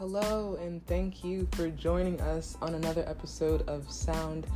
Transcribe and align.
Hello, 0.00 0.56
and 0.62 0.82
thank 0.86 1.22
you 1.22 1.46
for 1.52 1.68
joining 1.68 2.18
us 2.22 2.56
on 2.62 2.74
another 2.74 3.04
episode 3.06 3.68
of 3.68 3.92
Sound 3.92 4.46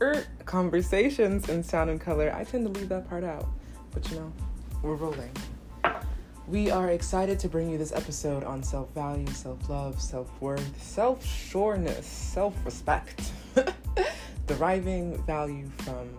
er, 0.00 0.24
Conversations 0.44 1.48
in 1.48 1.64
Sound 1.64 1.90
and 1.90 2.00
Color. 2.00 2.32
I 2.32 2.44
tend 2.44 2.72
to 2.72 2.80
leave 2.80 2.88
that 2.90 3.08
part 3.08 3.24
out, 3.24 3.48
but 3.90 4.08
you 4.08 4.18
know, 4.18 4.32
we're 4.80 4.94
rolling. 4.94 5.32
We 6.46 6.70
are 6.70 6.90
excited 6.90 7.40
to 7.40 7.48
bring 7.48 7.68
you 7.68 7.78
this 7.78 7.90
episode 7.90 8.44
on 8.44 8.62
self 8.62 8.88
value, 8.94 9.26
self 9.30 9.68
love, 9.68 10.00
self 10.00 10.30
worth, 10.40 10.80
self 10.80 11.24
sureness, 11.24 12.04
self 12.04 12.54
respect, 12.64 13.32
deriving 14.46 15.20
value 15.24 15.68
from 15.78 16.16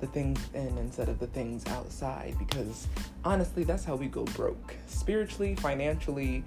the 0.00 0.06
things 0.08 0.38
in 0.52 0.76
instead 0.76 1.08
of 1.08 1.18
the 1.18 1.28
things 1.28 1.64
outside 1.68 2.36
because 2.38 2.86
honestly 3.24 3.64
that's 3.64 3.82
how 3.82 3.96
we 3.96 4.08
go 4.08 4.24
broke 4.24 4.74
spiritually 4.84 5.54
financially 5.54 6.44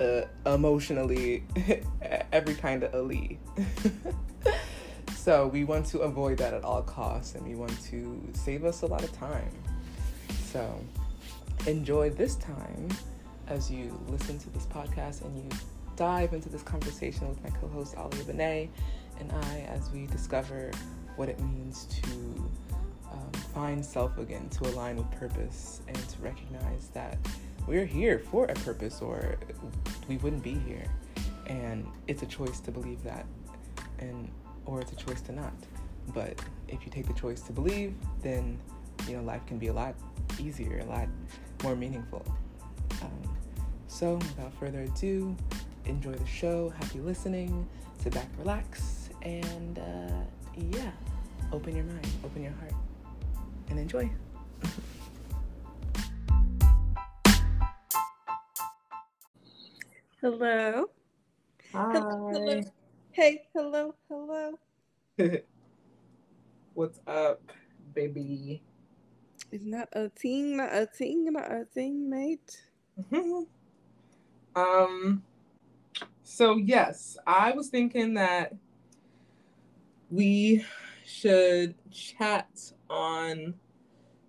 uh, 0.00 0.22
emotionally 0.52 1.44
every 2.32 2.54
kind 2.54 2.82
of 2.82 2.94
ali 2.94 3.38
so 5.24 5.46
we 5.48 5.64
want 5.64 5.86
to 5.86 6.00
avoid 6.00 6.36
that 6.36 6.52
at 6.52 6.64
all 6.64 6.82
costs 6.82 7.34
and 7.34 7.46
we 7.46 7.54
want 7.54 7.82
to 7.82 8.22
save 8.34 8.62
us 8.62 8.82
a 8.82 8.86
lot 8.86 9.02
of 9.02 9.10
time. 9.12 9.50
So 10.52 10.78
enjoy 11.66 12.10
this 12.10 12.36
time 12.36 12.88
as 13.48 13.70
you 13.70 13.98
listen 14.08 14.38
to 14.38 14.50
this 14.50 14.66
podcast 14.66 15.22
and 15.22 15.34
you 15.34 15.58
dive 15.96 16.34
into 16.34 16.50
this 16.50 16.62
conversation 16.62 17.26
with 17.26 17.42
my 17.42 17.48
co-host 17.50 17.94
Alia 17.96 18.24
Benet 18.24 18.70
and 19.18 19.32
I 19.32 19.60
as 19.70 19.90
we 19.92 20.06
discover 20.08 20.70
what 21.16 21.30
it 21.30 21.40
means 21.40 21.86
to 22.02 22.50
um, 23.10 23.32
find 23.54 23.82
self 23.82 24.18
again, 24.18 24.48
to 24.50 24.64
align 24.68 24.96
with 24.96 25.10
purpose, 25.12 25.80
and 25.86 25.96
to 25.96 26.20
recognize 26.20 26.88
that 26.92 27.16
we're 27.66 27.86
here 27.86 28.18
for 28.18 28.44
a 28.46 28.54
purpose 28.54 29.00
or 29.00 29.38
we 30.08 30.16
wouldn't 30.18 30.42
be 30.42 30.54
here. 30.54 30.84
And 31.46 31.86
it's 32.06 32.22
a 32.22 32.26
choice 32.26 32.60
to 32.60 32.70
believe 32.70 33.02
that, 33.04 33.26
and 33.98 34.30
or 34.64 34.80
it's 34.80 34.92
a 34.92 34.96
choice 34.96 35.20
to 35.22 35.32
not. 35.32 35.52
But 36.14 36.40
if 36.68 36.84
you 36.84 36.90
take 36.90 37.06
the 37.06 37.12
choice 37.12 37.42
to 37.42 37.52
believe, 37.52 37.94
then 38.22 38.58
you 39.06 39.16
know 39.16 39.22
life 39.22 39.44
can 39.46 39.58
be 39.58 39.66
a 39.66 39.72
lot 39.72 39.94
easier, 40.38 40.78
a 40.78 40.84
lot 40.86 41.08
more 41.62 41.76
meaningful. 41.76 42.24
Um, 43.02 43.36
so, 43.88 44.14
without 44.14 44.54
further 44.54 44.80
ado, 44.80 45.36
enjoy 45.84 46.12
the 46.12 46.26
show. 46.26 46.70
Happy 46.70 47.00
listening. 47.00 47.68
Sit 48.02 48.14
back, 48.14 48.28
relax, 48.38 49.10
and 49.20 49.78
uh, 49.78 50.24
yeah, 50.56 50.90
open 51.52 51.76
your 51.76 51.84
mind, 51.84 52.08
open 52.24 52.42
your 52.42 52.52
heart 52.52 52.72
and 53.68 53.78
enjoy. 53.78 54.10
Hello. 60.24 60.86
Hi. 61.72 62.00
Hello. 62.30 62.62
Hey, 63.12 63.42
hello, 63.52 63.94
hello. 64.08 64.58
What's 66.72 66.98
up, 67.06 67.52
baby? 67.92 68.62
It's 69.52 69.66
not 69.66 69.88
a 69.92 70.08
thing, 70.08 70.56
not 70.56 70.74
a 70.74 70.86
thing, 70.86 71.30
not 71.30 71.52
a 71.52 71.66
thing, 71.66 72.08
mate. 72.08 72.62
um. 74.56 75.22
So 76.22 76.56
yes, 76.56 77.18
I 77.26 77.52
was 77.52 77.68
thinking 77.68 78.14
that 78.14 78.54
we 80.10 80.64
should 81.04 81.74
chat 81.90 82.72
on 82.88 83.60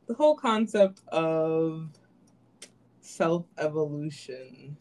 the 0.08 0.14
whole 0.14 0.36
concept 0.36 1.02
of 1.08 1.90
self 3.00 3.46
evolution 3.58 4.78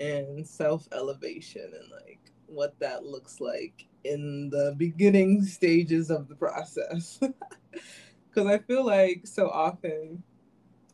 and 0.00 0.46
self 0.46 0.86
elevation 0.92 1.62
and 1.62 1.90
like 1.90 2.20
what 2.46 2.78
that 2.78 3.04
looks 3.04 3.40
like 3.40 3.86
in 4.04 4.50
the 4.50 4.74
beginning 4.76 5.42
stages 5.44 6.10
of 6.10 6.28
the 6.28 6.36
process. 6.36 7.20
Because 8.28 8.52
I 8.52 8.58
feel 8.58 8.84
like 8.84 9.26
so 9.26 9.48
often 9.48 10.22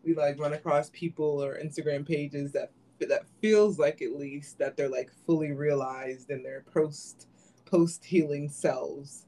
we 0.05 0.15
like 0.15 0.39
run 0.39 0.53
across 0.53 0.91
people 0.91 1.43
or 1.43 1.59
Instagram 1.59 2.07
pages 2.07 2.53
that 2.53 2.71
that 3.01 3.25
feels 3.41 3.81
like 3.81 4.01
at 4.01 4.17
least 4.17 4.59
that 4.59 4.77
they're 4.77 4.89
like 4.89 5.11
fully 5.27 5.51
realized 5.51 6.31
in 6.31 6.45
their 6.45 6.65
post 6.73 7.27
post 7.65 8.05
healing 8.05 8.49
selves 8.49 9.27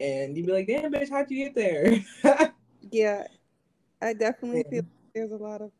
and 0.00 0.36
you'd 0.36 0.46
be 0.46 0.52
like, 0.52 0.66
"Damn, 0.66 0.92
bitch, 0.92 1.10
how'd 1.10 1.30
you 1.30 1.44
get 1.44 1.54
there?" 1.54 2.52
yeah, 2.90 3.26
I 4.00 4.12
definitely 4.12 4.64
yeah. 4.70 4.80
feel 4.80 4.88
there's 5.14 5.32
a 5.32 5.36
lot 5.36 5.60
of 5.60 5.72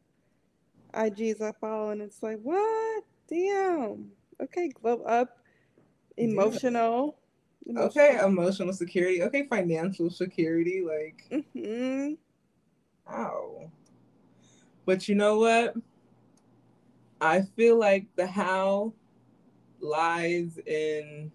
IGs 0.94 1.40
I 1.40 1.52
follow, 1.60 1.90
and 1.90 2.02
it's 2.02 2.22
like, 2.22 2.38
what? 2.42 3.04
Damn. 3.28 4.10
Okay, 4.40 4.68
glow 4.68 5.02
up, 5.02 5.38
emotional. 6.16 7.18
Yeah. 7.64 7.72
emotional. 7.72 8.02
Okay, 8.02 8.24
emotional 8.24 8.72
security. 8.72 9.22
Okay, 9.22 9.46
financial 9.48 10.10
security. 10.10 10.82
Like, 10.86 11.24
mm-hmm. 11.30 12.14
Wow. 13.06 13.70
But 14.86 15.08
you 15.08 15.14
know 15.14 15.38
what? 15.38 15.74
I 17.20 17.42
feel 17.42 17.78
like 17.78 18.06
the 18.16 18.26
how 18.26 18.94
lies 19.80 20.58
in 20.66 21.32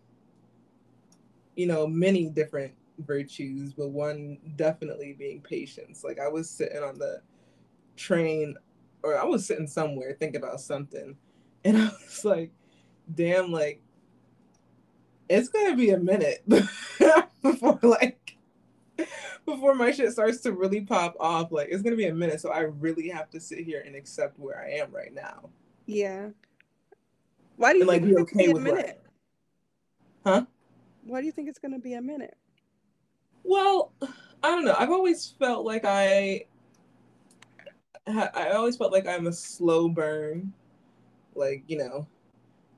you 1.56 1.68
know, 1.68 1.88
many 1.88 2.30
different 2.30 2.74
virtues, 3.00 3.74
but 3.74 3.90
one 3.90 4.38
definitely 4.56 5.14
being 5.14 5.42
patience. 5.42 6.04
Like 6.04 6.20
I 6.20 6.28
was 6.28 6.50
sitting 6.50 6.84
on 6.84 6.98
the 6.98 7.22
train 7.96 8.56
or 9.04 9.18
I 9.18 9.24
was 9.24 9.46
sitting 9.46 9.68
somewhere 9.68 10.16
thinking 10.20 10.42
about 10.42 10.62
something 10.62 11.16
and 11.64 11.78
I 11.78 11.86
was 11.86 12.26
like, 12.26 12.52
damn, 13.14 13.52
like 13.52 13.82
it's 15.30 15.50
gonna 15.50 15.76
be 15.76 15.92
a 15.92 16.00
minute 16.00 16.44
before 17.42 17.80
like 17.82 18.38
before 19.46 19.76
my 19.76 19.92
shit 19.92 20.12
starts 20.12 20.42
to 20.42 20.52
really 20.52 20.82
pop 20.82 21.16
off. 21.20 21.52
Like 21.52 21.70
it's 21.72 21.82
gonna 21.82 21.96
be 21.96 22.08
a 22.08 22.14
minute. 22.14 22.42
So 22.42 22.50
I 22.50 22.62
really 22.62 23.10
have 23.10 23.30
to 23.32 23.40
sit 23.40 23.60
here 23.60 23.84
and 23.86 23.96
accept 23.96 24.40
where 24.40 24.60
I 24.60 24.80
am 24.80 24.92
right 24.92 25.14
now. 25.14 25.50
Yeah. 25.86 26.30
Why 27.58 27.74
do 27.74 27.80
you 27.80 27.84
and, 27.84 27.88
like 27.88 28.04
be 28.04 28.16
okay 28.18 28.48
with 28.50 28.58
a 28.58 28.66
minute? 28.66 29.02
Huh? 30.26 30.46
Why 31.04 31.20
do 31.20 31.26
you 31.26 31.32
think 31.32 31.50
it's 31.50 31.60
to 31.60 31.80
be 31.80 31.94
a 31.94 32.02
minute? 32.02 32.38
Well, 33.44 33.92
I 34.02 34.50
don't 34.50 34.66
know. 34.66 34.76
I've 34.78 34.90
always 34.92 35.34
felt 35.38 35.66
like 35.66 35.84
I 35.86 36.46
I 38.08 38.52
always 38.52 38.76
felt 38.76 38.92
like 38.92 39.08
I'm 39.08 39.28
a 39.28 39.34
slow 39.34 39.88
burn. 39.88 40.54
Like, 41.36 41.64
you 41.68 41.78
know, 41.78 42.08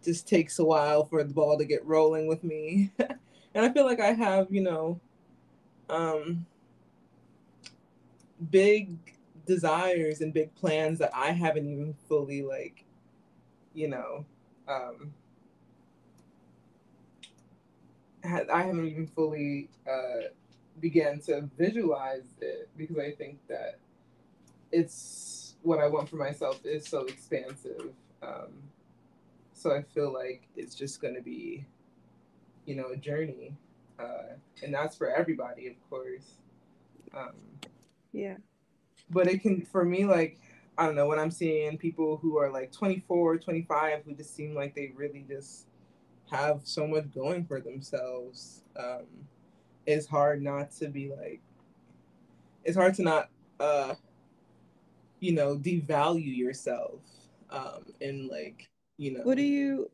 just 0.03 0.27
takes 0.27 0.59
a 0.59 0.65
while 0.65 1.05
for 1.05 1.23
the 1.23 1.33
ball 1.33 1.57
to 1.57 1.65
get 1.65 1.85
rolling 1.85 2.27
with 2.27 2.43
me. 2.43 2.91
and 2.99 3.65
I 3.65 3.69
feel 3.71 3.85
like 3.85 3.99
I 3.99 4.13
have, 4.13 4.47
you 4.49 4.61
know, 4.61 4.99
um 5.89 6.45
big 8.49 8.97
desires 9.45 10.21
and 10.21 10.33
big 10.33 10.53
plans 10.55 10.99
that 10.99 11.11
I 11.13 11.31
haven't 11.31 11.71
even 11.71 11.95
fully 12.07 12.41
like, 12.41 12.83
you 13.73 13.87
know, 13.87 14.25
um 14.67 15.13
I 18.25 18.63
haven't 18.63 18.87
even 18.87 19.07
fully 19.07 19.69
uh, 19.87 20.29
began 20.79 21.19
to 21.21 21.49
visualize 21.57 22.25
it 22.41 22.69
because 22.77 22.97
I 22.97 23.11
think 23.11 23.39
that 23.47 23.77
it's 24.71 25.55
what 25.61 25.79
I 25.79 25.87
want 25.87 26.09
for 26.09 26.15
myself 26.15 26.65
is 26.65 26.87
so 26.87 27.05
expansive. 27.05 27.93
Um, 28.25 28.53
so 29.53 29.73
I 29.73 29.81
feel 29.81 30.11
like 30.13 30.47
it's 30.55 30.75
just 30.75 31.01
going 31.01 31.15
to 31.15 31.21
be, 31.21 31.65
you 32.65 32.75
know, 32.75 32.89
a 32.91 32.97
journey, 32.97 33.55
uh, 33.99 34.33
and 34.63 34.73
that's 34.73 34.95
for 34.95 35.09
everybody, 35.09 35.67
of 35.67 35.89
course. 35.89 36.37
Um, 37.15 37.33
yeah. 38.11 38.35
But 39.09 39.27
it 39.27 39.41
can, 39.41 39.61
for 39.61 39.85
me, 39.85 40.05
like 40.05 40.39
I 40.77 40.85
don't 40.85 40.95
know, 40.95 41.07
when 41.07 41.19
I'm 41.19 41.31
seeing 41.31 41.77
people 41.77 42.17
who 42.17 42.37
are 42.37 42.49
like 42.51 42.71
24, 42.71 43.37
25, 43.37 44.03
who 44.05 44.13
just 44.13 44.35
seem 44.35 44.53
like 44.53 44.75
they 44.75 44.91
really 44.95 45.23
just 45.27 45.67
have 46.29 46.61
so 46.63 46.85
much 46.85 47.05
going 47.13 47.45
for 47.45 47.61
themselves, 47.61 48.61
um, 48.77 49.05
it's 49.85 50.05
hard 50.05 50.41
not 50.41 50.71
to 50.71 50.87
be 50.87 51.09
like, 51.09 51.39
it's 52.63 52.75
hard 52.75 52.95
to 52.95 53.03
not, 53.03 53.29
uh, 53.59 53.93
you 55.21 55.33
know, 55.33 55.55
devalue 55.55 56.35
yourself, 56.35 56.99
um, 57.55 57.85
and 58.01 58.27
like, 58.27 58.69
you 58.97 59.11
know. 59.11 59.21
What 59.23 59.37
do 59.37 59.43
you, 59.43 59.89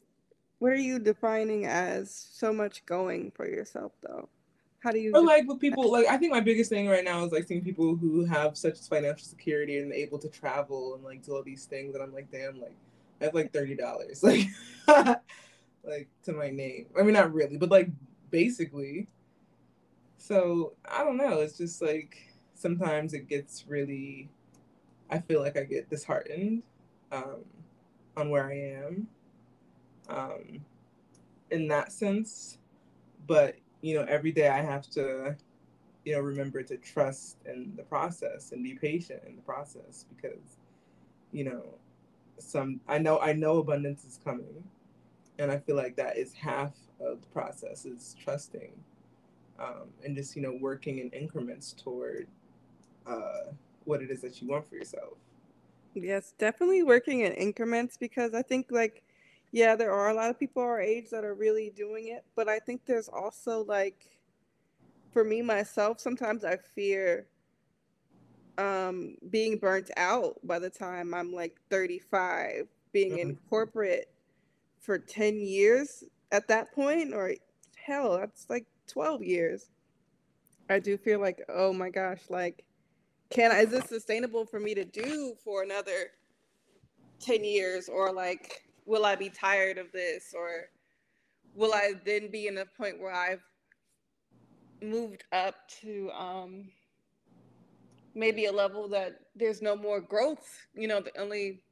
what 0.60 0.72
are 0.72 0.75
you 0.75 1.00
defining 1.00 1.66
as 1.66 2.13
so 2.34 2.52
much 2.52 2.86
going 2.86 3.31
for 3.31 3.48
yourself 3.48 3.94
though? 4.02 4.28
How 4.80 4.92
do 4.92 4.98
you? 4.98 5.12
Or 5.13 5.24
like 5.24 5.48
with 5.48 5.60
people, 5.60 5.92
like 5.92 6.08
I 6.08 6.18
think 6.18 6.31
my 6.31 6.40
biggest 6.40 6.69
thing 6.69 6.88
right 6.88 7.04
now 7.04 7.24
is 7.24 7.31
like 7.31 7.48
seeing 7.48 7.63
people 7.63 7.96
who 7.96 8.25
have 8.25 8.58
such 8.58 8.80
financial 8.80 9.28
security 9.28 9.78
and 9.78 9.94
able 9.94 10.18
to 10.18 10.28
travel 10.28 10.96
and 10.96 11.04
like 11.04 11.24
do 11.24 11.36
all 11.36 11.44
these 11.44 11.66
things, 11.66 11.94
and 11.94 12.04
I'm 12.04 12.12
like, 12.12 12.31
damn, 12.31 12.60
like 12.60 12.75
I 13.22 13.25
have 13.25 13.36
like 13.36 13.54
thirty 13.54 13.75
dollars, 13.75 14.24
like 14.24 14.48
like 15.84 16.10
to 16.24 16.34
my 16.34 16.50
name. 16.50 16.88
I 17.00 17.04
mean, 17.04 17.13
not 17.13 17.31
really, 17.31 17.58
but 17.58 17.69
like 17.69 17.90
basically. 18.31 19.08
So 20.18 20.74
I 20.90 21.04
don't 21.04 21.18
know. 21.18 21.42
It's 21.42 21.58
just 21.58 21.80
like 21.81 22.18
sometimes 22.56 23.13
it 23.13 23.30
gets 23.30 23.66
really. 23.68 24.30
I 25.12 25.19
feel 25.19 25.42
like 25.42 25.58
I 25.58 25.63
get 25.63 25.90
disheartened 25.90 26.63
um, 27.12 27.44
on 28.18 28.30
where 28.30 28.46
I 28.48 28.58
am, 28.86 29.08
um, 30.10 30.62
in 31.50 31.68
that 31.68 31.92
sense. 31.92 32.58
But 33.28 33.56
you 33.81 33.96
know, 33.96 34.06
every 34.08 34.31
day 34.31 34.48
I 34.48 34.62
have 34.62 34.90
to, 34.92 35.36
you 36.06 36.13
know, 36.13 36.19
remember 36.22 36.63
to 36.63 36.78
trust 36.78 37.38
in 37.46 37.74
the 37.75 37.84
process 37.84 38.52
and 38.52 38.63
be 38.63 38.74
patient 38.75 39.22
in 39.28 39.36
the 39.36 39.42
process 39.42 40.06
because, 40.16 40.58
you 41.31 41.44
know, 41.44 41.63
some 42.40 42.80
I 42.88 42.98
know 42.98 43.19
I 43.19 43.34
know 43.34 43.58
abundance 43.58 44.04
is 44.04 44.19
coming, 44.24 44.63
and 45.40 45.52
I 45.52 45.58
feel 45.58 45.75
like 45.75 45.96
that 45.98 46.18
is 46.18 46.34
half 46.34 46.74
of 47.00 47.22
the 47.22 47.28
process 47.28 47.86
is 47.86 48.16
trusting, 48.24 48.72
um, 49.60 49.90
and 50.04 50.16
just 50.16 50.36
you 50.36 50.42
know 50.42 50.58
working 50.60 51.00
in 51.00 51.10
increments 51.10 51.74
toward 51.74 52.28
uh, 53.08 53.52
what 53.86 54.02
it 54.02 54.10
is 54.12 54.22
that 54.22 54.42
you 54.42 54.48
want 54.48 54.68
for 54.68 54.75
yourself. 54.75 55.18
Yes, 55.94 56.34
definitely 56.38 56.84
working 56.84 57.22
in 57.22 57.34
increments 57.34 57.98
because 57.98 58.34
I 58.34 58.42
think 58.42 58.68
like 58.70 59.04
yeah, 59.52 59.76
there 59.76 59.92
are 59.92 60.10
a 60.10 60.14
lot 60.14 60.30
of 60.30 60.40
people 60.40 60.64
our 60.64 60.80
age 60.80 61.10
that 61.10 61.26
are 61.26 61.34
really 61.34 61.72
doing 61.76 62.08
it, 62.08 62.24
but 62.36 62.48
I 62.48 62.60
think 62.60 62.86
there's 62.86 63.10
also 63.10 63.66
like 63.66 64.06
for 65.12 65.24
me 65.26 65.42
myself, 65.42 66.00
sometimes 66.00 66.46
I 66.46 66.58
fear 66.58 67.28
um 68.58 69.16
being 69.30 69.58
burnt 69.58 69.92
out 69.98 70.36
by 70.44 70.60
the 70.60 70.70
time 70.70 71.14
I'm 71.14 71.34
like 71.34 71.58
35, 71.70 72.68
being 72.94 73.12
mm-hmm. 73.12 73.30
in 73.32 73.38
corporate 73.50 74.10
for 74.80 74.98
10 74.98 75.40
years 75.40 76.04
at 76.32 76.48
that 76.48 76.74
point 76.74 77.14
or 77.14 77.34
hell, 77.76 78.18
that's 78.18 78.50
like 78.50 78.66
12 78.88 79.24
years. 79.24 79.70
I 80.70 80.80
do 80.80 80.98
feel 80.98 81.20
like, 81.20 81.42
oh 81.50 81.74
my 81.74 81.90
gosh, 81.90 82.22
like 82.30 82.64
can 83.31 83.51
I, 83.51 83.62
is 83.62 83.69
this 83.69 83.86
sustainable 83.86 84.45
for 84.45 84.60
me 84.60 84.75
to 84.75 84.86
do 84.86 85.36
for 85.44 85.63
another 85.63 86.12
10 87.22 87.44
years? 87.44 87.89
Or 87.89 88.12
like 88.12 88.63
will 88.86 89.06
I 89.06 89.16
be 89.16 89.30
tired 89.30 89.78
of 89.78 89.92
this? 89.92 90.33
Or 90.36 90.69
will 91.56 91.74
I 91.74 91.94
then 92.06 92.30
be 92.30 92.48
in 92.48 92.57
a 92.57 92.66
point 92.66 93.00
where 93.00 93.13
I've 93.13 93.44
moved 94.83 95.24
up 95.31 95.56
to 95.81 96.10
um 96.12 96.69
maybe 98.16 98.45
a 98.45 98.51
level 98.51 98.89
that 98.89 99.19
there's 99.36 99.62
no 99.62 99.75
more 99.75 100.01
growth? 100.01 100.68
You 100.74 100.88
know 100.88 101.00
the 101.01 101.18
only 101.19 101.63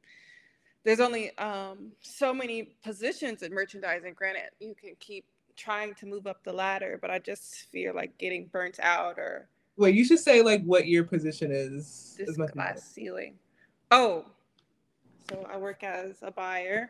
there's 0.85 1.01
only 1.01 1.37
um 1.37 1.91
so 2.01 2.33
many 2.33 2.75
positions 2.83 3.43
in 3.43 3.53
merchandising. 3.53 4.13
Granted 4.13 4.49
you 4.59 4.75
can 4.79 4.95
keep 4.99 5.25
trying 5.57 5.93
to 5.93 6.05
move 6.05 6.25
up 6.25 6.41
the 6.45 6.53
ladder 6.53 6.97
but 7.01 7.11
i 7.11 7.19
just 7.19 7.69
feel 7.69 7.93
like 7.93 8.17
getting 8.17 8.47
burnt 8.47 8.79
out 8.79 9.19
or 9.19 9.49
Wait, 9.79 9.95
you 9.95 10.03
should 10.03 10.19
say 10.19 10.41
like 10.41 10.61
what 10.65 10.87
your 10.87 11.05
position 11.05 11.51
is. 11.53 12.17
This 12.17 12.35
glass 12.51 12.83
ceiling. 12.83 13.35
Oh, 13.91 14.25
so 15.29 15.47
I 15.49 15.55
work 15.55 15.85
as 15.85 16.17
a 16.21 16.31
buyer 16.31 16.89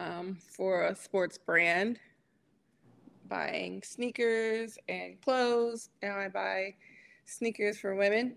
um, 0.00 0.36
for 0.56 0.86
a 0.86 0.96
sports 0.96 1.38
brand, 1.38 2.00
buying 3.28 3.84
sneakers 3.84 4.78
and 4.88 5.20
clothes. 5.20 5.90
Now 6.02 6.18
I 6.18 6.26
buy 6.26 6.74
sneakers 7.24 7.78
for 7.78 7.94
women. 7.94 8.36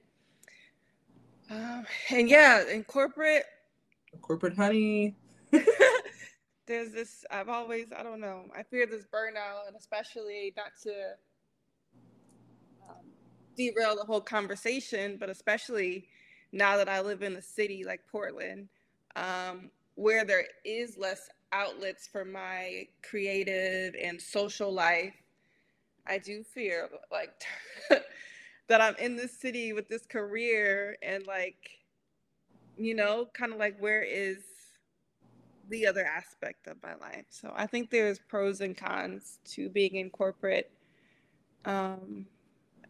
Um, 1.49 1.87
and 2.11 2.29
yeah, 2.29 2.69
in 2.69 2.83
corporate, 2.83 3.45
corporate 4.21 4.55
honey. 4.55 5.15
there's 6.67 6.91
this. 6.91 7.25
I've 7.31 7.49
always, 7.49 7.87
I 7.97 8.03
don't 8.03 8.21
know. 8.21 8.43
I 8.55 8.61
fear 8.61 8.85
this 8.85 9.05
burnout, 9.11 9.67
and 9.67 9.75
especially 9.75 10.53
not 10.55 10.73
to 10.83 11.15
derail 13.55 13.95
the 13.95 14.05
whole 14.05 14.21
conversation, 14.21 15.17
but 15.19 15.29
especially 15.29 16.07
now 16.51 16.77
that 16.77 16.89
I 16.89 17.01
live 17.01 17.23
in 17.23 17.35
a 17.35 17.41
city 17.41 17.83
like 17.85 18.01
Portland, 18.11 18.69
um, 19.15 19.69
where 19.95 20.25
there 20.25 20.45
is 20.63 20.97
less 20.97 21.29
outlets 21.51 22.07
for 22.07 22.25
my 22.25 22.87
creative 23.07 23.95
and 24.01 24.21
social 24.21 24.71
life, 24.71 25.13
I 26.05 26.17
do 26.17 26.43
fear 26.43 26.89
like 27.11 27.31
that 28.67 28.81
I'm 28.81 28.95
in 28.95 29.15
this 29.15 29.37
city 29.37 29.73
with 29.73 29.87
this 29.87 30.05
career 30.05 30.97
and 31.01 31.25
like, 31.25 31.69
you 32.77 32.95
know, 32.95 33.27
kind 33.33 33.53
of 33.53 33.59
like 33.59 33.77
where 33.79 34.03
is 34.03 34.37
the 35.69 35.87
other 35.87 36.05
aspect 36.05 36.67
of 36.67 36.77
my 36.83 36.95
life? 36.95 37.25
So 37.29 37.53
I 37.55 37.67
think 37.67 37.89
there's 37.89 38.19
pros 38.19 38.61
and 38.61 38.75
cons 38.75 39.39
to 39.51 39.69
being 39.69 39.95
in 39.95 40.09
corporate. 40.09 40.71
Um, 41.65 42.25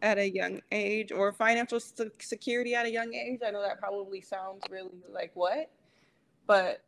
at 0.04 0.18
a 0.18 0.30
young 0.30 0.60
age 0.70 1.10
or 1.10 1.32
financial 1.32 1.80
security 1.80 2.74
at 2.74 2.84
a 2.84 2.90
young 2.90 3.14
age. 3.14 3.40
I 3.44 3.50
know 3.50 3.62
that 3.62 3.80
probably 3.80 4.20
sounds 4.20 4.62
really 4.70 4.90
like 5.10 5.30
what, 5.32 5.70
but 6.46 6.84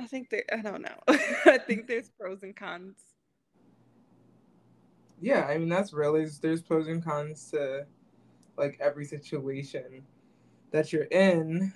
I 0.00 0.06
think 0.06 0.30
there, 0.30 0.44
I 0.50 0.62
don't 0.62 0.80
know. 0.80 0.98
I 1.44 1.58
think 1.58 1.86
there's 1.86 2.08
pros 2.18 2.42
and 2.42 2.56
cons. 2.56 2.96
Yeah, 5.20 5.46
I 5.46 5.58
mean, 5.58 5.68
that's 5.68 5.92
really, 5.92 6.26
there's 6.40 6.62
pros 6.62 6.88
and 6.88 7.04
cons 7.04 7.50
to 7.50 7.84
like 8.56 8.78
every 8.80 9.04
situation 9.04 10.02
that 10.70 10.90
you're 10.90 11.04
in. 11.04 11.70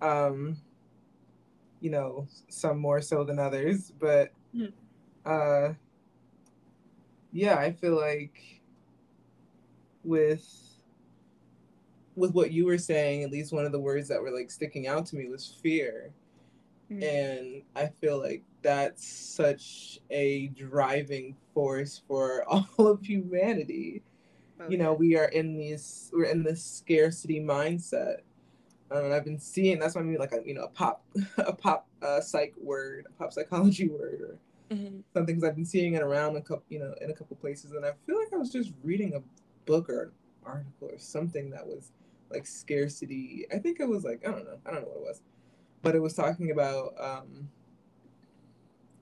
Um, 0.00 0.56
you 1.80 1.90
know, 1.90 2.28
some 2.48 2.78
more 2.78 3.00
so 3.00 3.24
than 3.24 3.40
others, 3.40 3.92
but 3.98 4.32
mm-hmm. 4.54 4.70
uh, 5.24 5.74
yeah, 7.32 7.56
I 7.56 7.72
feel 7.72 7.96
like 7.96 8.57
with 10.08 10.68
with 12.18 12.32
what 12.32 12.50
you 12.50 12.66
were 12.66 12.78
saying, 12.78 13.22
at 13.22 13.30
least 13.30 13.52
one 13.52 13.64
of 13.64 13.72
the 13.72 13.78
words 13.78 14.08
that 14.08 14.20
were 14.20 14.32
like 14.32 14.50
sticking 14.50 14.88
out 14.88 15.06
to 15.06 15.16
me 15.16 15.28
was 15.28 15.46
fear. 15.62 16.10
Mm-hmm. 16.90 17.02
And 17.02 17.62
I 17.76 17.92
feel 18.00 18.18
like 18.18 18.42
that's 18.62 19.06
such 19.06 20.00
a 20.10 20.48
driving 20.48 21.36
force 21.54 22.02
for 22.08 22.44
all 22.48 22.86
of 22.86 23.02
humanity. 23.02 24.02
Okay. 24.60 24.72
You 24.72 24.78
know, 24.78 24.92
we 24.92 25.16
are 25.16 25.26
in 25.26 25.56
these 25.56 26.10
we're 26.12 26.24
in 26.24 26.42
this 26.42 26.64
scarcity 26.64 27.40
mindset. 27.40 28.18
Um, 28.90 29.04
and 29.04 29.14
I've 29.14 29.24
been 29.24 29.38
seeing 29.38 29.78
that's 29.78 29.94
why 29.94 30.00
I 30.00 30.04
mean 30.04 30.18
like 30.18 30.32
a 30.32 30.40
you 30.44 30.54
know 30.54 30.64
a 30.64 30.68
pop 30.68 31.04
a 31.38 31.52
pop 31.52 31.86
uh, 32.02 32.20
psych 32.20 32.54
word, 32.60 33.06
a 33.08 33.12
pop 33.12 33.32
psychology 33.32 33.88
word, 33.88 34.20
or 34.20 34.74
mm-hmm. 34.74 35.00
some 35.14 35.26
things 35.26 35.44
I've 35.44 35.54
been 35.54 35.66
seeing 35.66 35.94
it 35.94 36.02
around 36.02 36.36
a 36.36 36.40
couple 36.40 36.64
you 36.68 36.80
know 36.80 36.94
in 37.00 37.10
a 37.10 37.14
couple 37.14 37.36
places, 37.36 37.72
and 37.72 37.84
I 37.84 37.92
feel 38.06 38.18
like 38.18 38.32
I 38.32 38.36
was 38.36 38.50
just 38.50 38.72
reading 38.82 39.14
a 39.14 39.20
book 39.68 39.90
or 39.90 40.02
an 40.02 40.10
article 40.44 40.88
or 40.90 40.98
something 40.98 41.50
that 41.50 41.66
was 41.66 41.92
like 42.30 42.46
scarcity. 42.46 43.46
I 43.54 43.58
think 43.58 43.78
it 43.80 43.88
was 43.88 44.02
like 44.02 44.26
I 44.26 44.30
don't 44.30 44.44
know, 44.44 44.58
I 44.66 44.72
don't 44.72 44.82
know 44.82 44.88
what 44.88 44.96
it 44.96 45.02
was, 45.02 45.20
but 45.82 45.94
it 45.94 46.00
was 46.00 46.14
talking 46.14 46.50
about 46.50 46.94
um, 46.98 47.48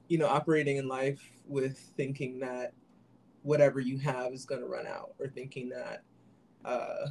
you 0.09 0.19
know 0.19 0.27
operating 0.27 0.77
in 0.77 0.89
life 0.89 1.23
with 1.47 1.79
thinking 1.97 2.41
that 2.41 2.73
whatever 3.43 3.79
you 3.79 3.97
have 3.99 4.33
is 4.33 4.45
going 4.45 4.61
to 4.61 4.67
run 4.67 4.87
out, 4.87 5.15
or 5.21 5.29
thinking 5.29 5.69
that 5.71 6.03
uh, 6.65 7.07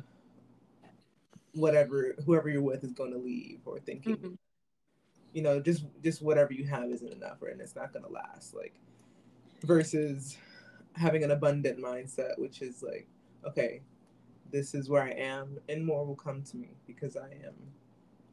whatever 1.53 2.15
whoever 2.25 2.49
you're 2.49 2.61
with 2.61 2.83
is 2.83 2.93
going 2.93 3.11
to 3.11 3.17
leave, 3.17 3.61
or 3.65 3.79
thinking. 3.79 4.17
Mm-hmm. 4.17 4.33
You 5.33 5.41
know, 5.41 5.59
just 5.59 5.85
just 6.03 6.21
whatever 6.21 6.53
you 6.53 6.65
have 6.65 6.89
isn't 6.91 7.11
enough, 7.11 7.41
or 7.41 7.47
and 7.47 7.59
it's 7.59 7.75
not 7.75 7.91
gonna 7.91 8.09
last. 8.09 8.53
Like, 8.53 8.73
versus 9.63 10.37
having 10.95 11.23
an 11.23 11.31
abundant 11.31 11.77
mindset, 11.77 12.37
which 12.37 12.61
is 12.61 12.81
like, 12.81 13.05
okay, 13.45 13.81
this 14.51 14.73
is 14.73 14.89
where 14.89 15.03
I 15.03 15.11
am, 15.11 15.57
and 15.69 15.85
more 15.85 16.05
will 16.05 16.15
come 16.15 16.41
to 16.43 16.57
me 16.57 16.69
because 16.87 17.17
I 17.17 17.31
am, 17.45 17.55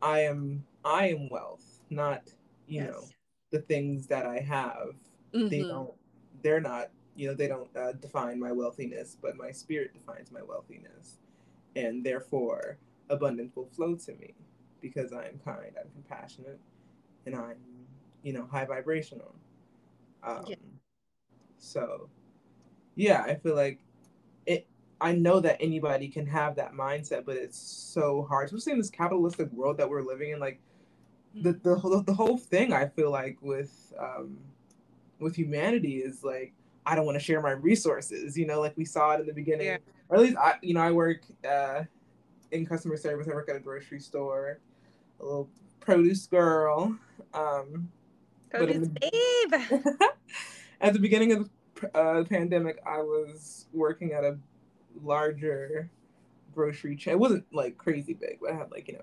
I 0.00 0.20
am, 0.20 0.64
I 0.84 1.08
am 1.08 1.28
wealth, 1.28 1.80
not 1.90 2.22
you 2.66 2.82
yes. 2.82 2.90
know 2.90 3.04
the 3.50 3.60
things 3.60 4.06
that 4.06 4.26
I 4.26 4.38
have. 4.38 4.94
Mm-hmm. 5.34 5.48
They 5.48 5.62
don't, 5.62 5.92
they're 6.42 6.60
not, 6.60 6.90
you 7.16 7.28
know, 7.28 7.34
they 7.34 7.48
don't 7.48 7.68
uh, 7.76 7.92
define 7.92 8.38
my 8.38 8.52
wealthiness, 8.52 9.16
but 9.20 9.36
my 9.36 9.50
spirit 9.50 9.92
defines 9.94 10.30
my 10.30 10.42
wealthiness, 10.42 11.18
and 11.76 12.04
therefore 12.04 12.78
abundance 13.08 13.54
will 13.56 13.66
flow 13.66 13.94
to 13.94 14.14
me 14.14 14.34
because 14.80 15.12
I 15.12 15.26
am 15.26 15.38
kind, 15.44 15.72
I'm 15.78 15.90
compassionate, 15.92 16.58
and 17.26 17.34
I'm, 17.34 17.56
you 18.22 18.32
know, 18.32 18.46
high 18.50 18.64
vibrational. 18.64 19.34
Um, 20.22 20.44
yeah. 20.46 20.56
So, 21.58 22.08
yeah, 22.96 23.22
I 23.22 23.36
feel 23.36 23.54
like 23.54 23.78
I 25.02 25.12
know 25.12 25.40
that 25.40 25.56
anybody 25.58 26.06
can 26.06 26.26
have 26.26 26.54
that 26.56 26.74
mindset, 26.74 27.24
but 27.26 27.36
it's 27.36 27.58
so 27.58 28.24
hard, 28.28 28.46
especially 28.46 28.74
in 28.74 28.78
this 28.78 28.88
capitalistic 28.88 29.50
world 29.52 29.76
that 29.78 29.90
we're 29.90 30.02
living 30.02 30.30
in. 30.30 30.38
Like 30.38 30.60
the 31.34 31.54
the 31.54 31.74
whole 31.74 32.00
the 32.02 32.14
whole 32.14 32.38
thing, 32.38 32.72
I 32.72 32.86
feel 32.86 33.10
like 33.10 33.36
with 33.42 33.92
um, 33.98 34.38
with 35.18 35.34
humanity 35.34 35.96
is 35.96 36.22
like 36.22 36.54
I 36.86 36.94
don't 36.94 37.04
want 37.04 37.18
to 37.18 37.24
share 37.24 37.40
my 37.40 37.50
resources. 37.50 38.38
You 38.38 38.46
know, 38.46 38.60
like 38.60 38.76
we 38.76 38.84
saw 38.84 39.12
it 39.14 39.20
in 39.20 39.26
the 39.26 39.32
beginning, 39.32 39.66
yeah. 39.66 39.78
or 40.08 40.18
at 40.18 40.22
least 40.22 40.36
I, 40.36 40.54
you 40.62 40.72
know, 40.72 40.80
I 40.80 40.92
work 40.92 41.22
uh, 41.48 41.82
in 42.52 42.64
customer 42.64 42.96
service. 42.96 43.26
I 43.26 43.34
work 43.34 43.48
at 43.48 43.56
a 43.56 43.60
grocery 43.60 43.98
store, 43.98 44.60
a 45.18 45.24
little 45.24 45.48
produce 45.80 46.26
girl. 46.26 46.96
Um, 47.34 47.90
produce 48.50 48.86
the, 48.86 49.50
babe. 49.50 49.90
at 50.80 50.92
the 50.92 51.00
beginning 51.00 51.32
of 51.32 51.50
the 51.80 51.98
uh, 51.98 52.24
pandemic, 52.24 52.80
I 52.86 52.98
was 52.98 53.66
working 53.72 54.12
at 54.12 54.22
a 54.22 54.38
larger 55.02 55.90
grocery 56.54 56.96
chain. 56.96 57.12
It 57.14 57.18
wasn't 57.20 57.46
like 57.52 57.78
crazy 57.78 58.14
big, 58.14 58.38
but 58.40 58.52
I 58.52 58.56
had 58.56 58.70
like, 58.70 58.88
you 58.88 58.94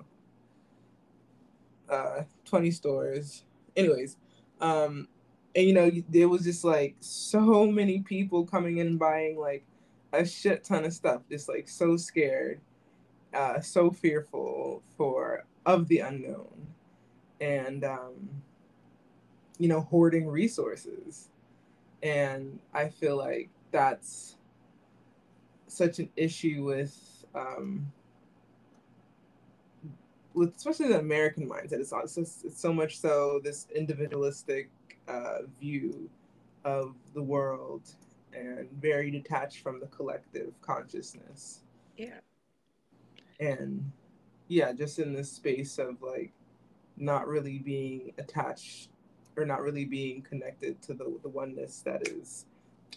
know, 1.89 1.96
uh 1.96 2.24
20 2.46 2.72
stores. 2.72 3.43
Anyways, 3.75 4.17
Um, 4.62 5.08
and 5.55 5.67
you 5.67 5.74
know, 5.74 5.91
there 6.10 6.29
was 6.29 6.43
just 6.43 6.63
like 6.63 6.96
so 7.00 7.65
many 7.67 8.01
people 8.01 8.46
coming 8.46 8.77
in 8.79 8.98
buying 8.98 9.38
like 9.39 9.65
a 10.13 10.25
shit 10.25 10.63
ton 10.63 10.86
of 10.86 10.93
stuff, 10.93 11.22
just 11.29 11.50
like 11.50 11.67
so 11.69 11.98
scared, 11.98 12.62
uh, 13.34 13.62
so 13.62 13.91
fearful 13.91 14.84
for 14.98 15.46
of 15.65 15.88
the 15.89 16.00
unknown, 16.00 16.67
and 17.41 17.84
um, 17.86 18.29
you 19.58 19.67
know, 19.67 19.81
hoarding 19.81 20.27
resources. 20.27 21.29
And 22.03 22.60
I 22.74 22.89
feel 22.89 23.17
like 23.17 23.50
that's 23.72 24.38
such 25.72 26.00
an 26.00 26.10
issue 26.16 26.64
with 26.64 27.26
um, 27.36 27.92
with 30.34 30.56
especially 30.56 30.88
the 30.90 31.00
American 31.00 31.48
mindset. 31.50 31.74
It's, 31.74 31.92
it's, 31.92 32.16
just, 32.16 32.46
it's 32.46 32.62
so 32.62 32.72
much 32.72 32.98
so 32.98 33.40
this 33.44 33.68
individualistic 33.76 34.70
uh, 35.08 35.40
view 35.60 36.10
of 36.66 36.96
the 37.14 37.22
world 37.22 37.82
and 38.34 38.70
very 38.80 39.10
detached 39.10 39.64
from 39.64 39.80
the 39.80 39.88
collective 39.88 40.54
consciousness. 40.62 41.62
Yeah. 41.98 42.20
And 43.40 43.92
yeah, 44.48 44.72
just 44.74 45.00
in 45.00 45.14
this 45.14 45.32
space 45.32 45.78
of 45.80 46.02
like 46.02 46.32
not 46.98 47.28
really 47.28 47.60
being 47.60 48.14
attached 48.18 48.90
or 49.38 49.46
not 49.46 49.62
really 49.62 49.86
being 49.86 50.22
connected 50.22 50.82
to 50.84 50.94
the, 50.94 51.18
the 51.24 51.30
oneness 51.30 51.82
that 51.86 52.08
is, 52.08 52.46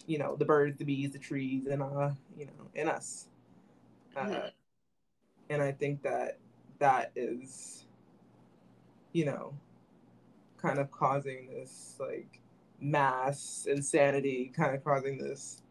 you 0.07 0.17
know, 0.17 0.35
the 0.35 0.45
birds, 0.45 0.77
the 0.77 0.85
bees, 0.85 1.11
the 1.11 1.19
trees, 1.19 1.67
and 1.67 1.81
uh, 1.81 2.11
you 2.37 2.45
know, 2.45 2.69
in 2.75 2.87
us. 2.87 3.27
Uh, 4.15 4.25
mm-hmm. 4.25 4.47
And 5.49 5.61
I 5.61 5.71
think 5.71 6.03
that 6.03 6.37
that 6.79 7.11
is, 7.15 7.85
you 9.11 9.25
know, 9.25 9.53
kind 10.57 10.79
of 10.79 10.89
causing 10.91 11.49
this 11.49 11.95
like 11.99 12.39
mass 12.79 13.67
insanity, 13.69 14.51
kind 14.55 14.75
of 14.75 14.83
causing 14.83 15.17
this, 15.17 15.61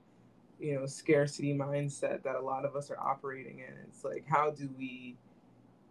you 0.61 0.75
know, 0.75 0.87
scarcity 0.87 1.55
mindset 1.55 2.23
that 2.23 2.37
a 2.37 2.41
lot 2.41 2.65
of 2.65 2.77
us 2.77 2.91
are 2.91 2.99
operating 2.99 3.59
in. 3.59 3.75
It's 3.89 4.05
like, 4.05 4.25
how 4.27 4.51
do 4.51 4.69
we, 4.79 5.17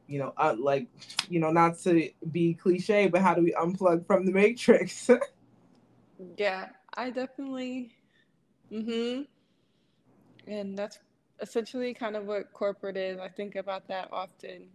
you 0.07 0.19
know, 0.19 0.33
uh, 0.37 0.55
like, 0.57 0.87
you 1.29 1.39
know, 1.39 1.51
not 1.51 1.79
to 1.79 2.09
be 2.31 2.53
cliche, 2.53 3.07
but 3.07 3.21
how 3.21 3.33
do 3.33 3.43
we 3.43 3.53
unplug 3.53 4.05
from 4.05 4.25
the 4.25 4.31
matrix? 4.31 5.09
yeah, 6.37 6.69
I 6.95 7.09
definitely. 7.09 7.95
Mhm. 8.71 9.27
And 10.47 10.77
that's 10.77 10.99
essentially 11.41 11.93
kind 11.93 12.15
of 12.15 12.25
what 12.25 12.53
corporate 12.53 12.97
is. 12.97 13.19
I 13.19 13.27
think 13.27 13.55
about 13.55 13.87
that 13.87 14.09
often, 14.11 14.69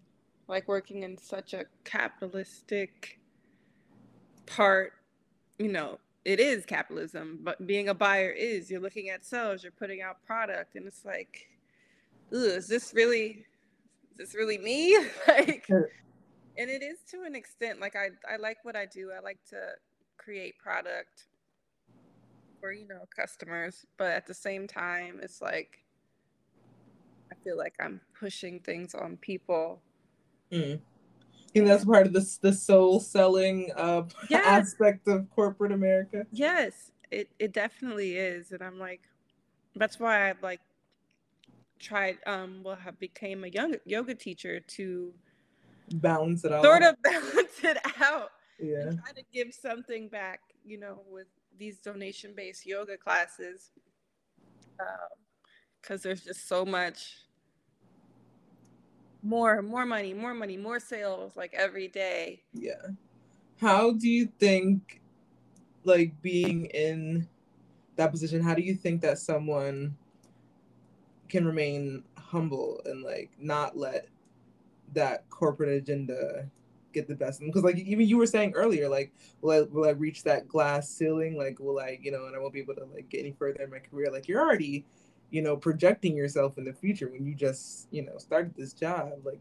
like 0.48 0.68
working 0.68 1.02
in 1.02 1.16
such 1.16 1.54
a 1.54 1.64
capitalistic 1.84 3.20
part, 4.46 4.92
you 5.58 5.68
know, 5.68 5.98
it 6.24 6.40
is 6.40 6.66
capitalism, 6.66 7.40
but 7.42 7.66
being 7.66 7.88
a 7.88 7.94
buyer 7.94 8.30
is 8.30 8.70
you're 8.70 8.80
looking 8.80 9.10
at 9.10 9.24
sales, 9.24 9.62
you're 9.62 9.72
putting 9.72 10.02
out 10.02 10.24
product, 10.24 10.74
and 10.74 10.86
it's 10.86 11.04
like, 11.04 11.48
is 12.32 12.66
this 12.66 12.92
really, 12.94 13.46
is 14.10 14.16
this 14.18 14.34
really 14.34 14.58
me? 14.58 14.96
like, 15.28 15.68
and 15.68 16.70
it 16.70 16.82
is 16.82 16.98
to 17.10 17.22
an 17.22 17.34
extent. 17.34 17.80
Like 17.80 17.94
I, 17.96 18.08
I 18.32 18.36
like 18.36 18.58
what 18.64 18.76
I 18.76 18.86
do. 18.86 19.12
I 19.16 19.20
like 19.20 19.38
to 19.50 19.56
create 20.16 20.58
product 20.58 21.26
for 22.66 22.72
you 22.72 22.88
know 22.88 23.06
customers, 23.14 23.86
but 23.96 24.10
at 24.10 24.26
the 24.26 24.34
same 24.34 24.66
time, 24.66 25.20
it's 25.22 25.40
like 25.40 25.84
I 27.30 27.34
feel 27.44 27.56
like 27.56 27.74
I'm 27.80 28.00
pushing 28.18 28.60
things 28.60 28.94
on 28.94 29.16
people. 29.16 29.82
Mm 30.52 30.80
think 31.56 31.68
that's 31.68 31.84
part 31.84 32.06
of 32.06 32.12
the 32.12 32.38
the 32.42 32.52
soul 32.52 33.00
selling 33.00 33.70
uh, 33.76 34.02
yes. 34.30 34.44
aspect 34.46 35.08
of 35.08 35.28
corporate 35.30 35.72
America. 35.72 36.26
Yes, 36.30 36.90
it 37.10 37.30
it 37.38 37.52
definitely 37.52 38.16
is, 38.16 38.52
and 38.52 38.62
I'm 38.62 38.78
like, 38.78 39.02
that's 39.74 39.98
why 39.98 40.28
I 40.30 40.34
like 40.42 40.60
tried 41.78 42.16
um 42.26 42.62
well 42.64 42.76
have 42.76 42.98
became 42.98 43.44
a 43.44 43.48
yoga 43.48 43.78
yoga 43.84 44.14
teacher 44.14 44.60
to 44.60 45.12
balance 45.94 46.44
it 46.44 46.52
out, 46.52 46.64
sort 46.64 46.82
of 46.82 46.94
balance 47.02 47.62
it 47.62 47.78
out, 48.00 48.30
yeah, 48.60 48.80
and 48.80 48.98
try 48.98 49.12
to 49.12 49.22
give 49.32 49.54
something 49.54 50.08
back, 50.08 50.40
you 50.64 50.78
know, 50.78 51.02
with 51.08 51.28
these 51.58 51.78
donation 51.78 52.32
based 52.36 52.66
yoga 52.66 52.96
classes, 52.96 53.70
because 55.80 56.04
um, 56.04 56.08
there's 56.08 56.24
just 56.24 56.48
so 56.48 56.64
much 56.64 57.16
more 59.22 59.60
more 59.60 59.84
money 59.84 60.14
more 60.14 60.34
money 60.34 60.56
more 60.56 60.78
sales 60.78 61.36
like 61.36 61.52
every 61.54 61.88
day. 61.88 62.42
Yeah. 62.52 62.86
How 63.60 63.92
do 63.92 64.08
you 64.08 64.28
think 64.38 65.00
like 65.84 66.20
being 66.22 66.66
in 66.66 67.26
that 67.96 68.10
position 68.10 68.42
how 68.42 68.54
do 68.54 68.62
you 68.62 68.74
think 68.74 69.00
that 69.00 69.18
someone 69.18 69.96
can 71.28 71.46
remain 71.46 72.04
humble 72.18 72.80
and 72.84 73.02
like 73.02 73.30
not 73.38 73.76
let 73.76 74.06
that 74.92 75.28
corporate 75.30 75.70
agenda 75.70 76.48
get 76.96 77.08
the 77.08 77.14
best 77.14 77.38
of 77.38 77.40
them 77.40 77.48
because 77.48 77.64
like 77.64 77.76
even 77.78 78.06
you 78.06 78.16
were 78.16 78.26
saying 78.26 78.52
earlier 78.54 78.88
like 78.88 79.12
will 79.40 79.50
I, 79.50 79.60
will 79.62 79.86
I 79.86 79.92
reach 79.92 80.22
that 80.24 80.48
glass 80.48 80.88
ceiling 80.88 81.36
like 81.36 81.60
will 81.60 81.78
I 81.78 81.98
you 82.00 82.10
know 82.10 82.26
and 82.26 82.34
I 82.34 82.38
won't 82.38 82.54
be 82.54 82.60
able 82.60 82.74
to 82.74 82.84
like 82.84 83.08
get 83.08 83.20
any 83.20 83.32
further 83.32 83.62
in 83.62 83.70
my 83.70 83.78
career 83.78 84.10
like 84.10 84.28
you're 84.28 84.40
already 84.40 84.84
you 85.30 85.42
know, 85.42 85.56
projecting 85.56 86.16
yourself 86.16 86.58
in 86.58 86.64
the 86.64 86.72
future 86.72 87.08
when 87.10 87.26
you 87.26 87.34
just, 87.34 87.88
you 87.90 88.04
know, 88.04 88.16
started 88.18 88.54
this 88.56 88.72
job 88.72 89.12
like, 89.24 89.40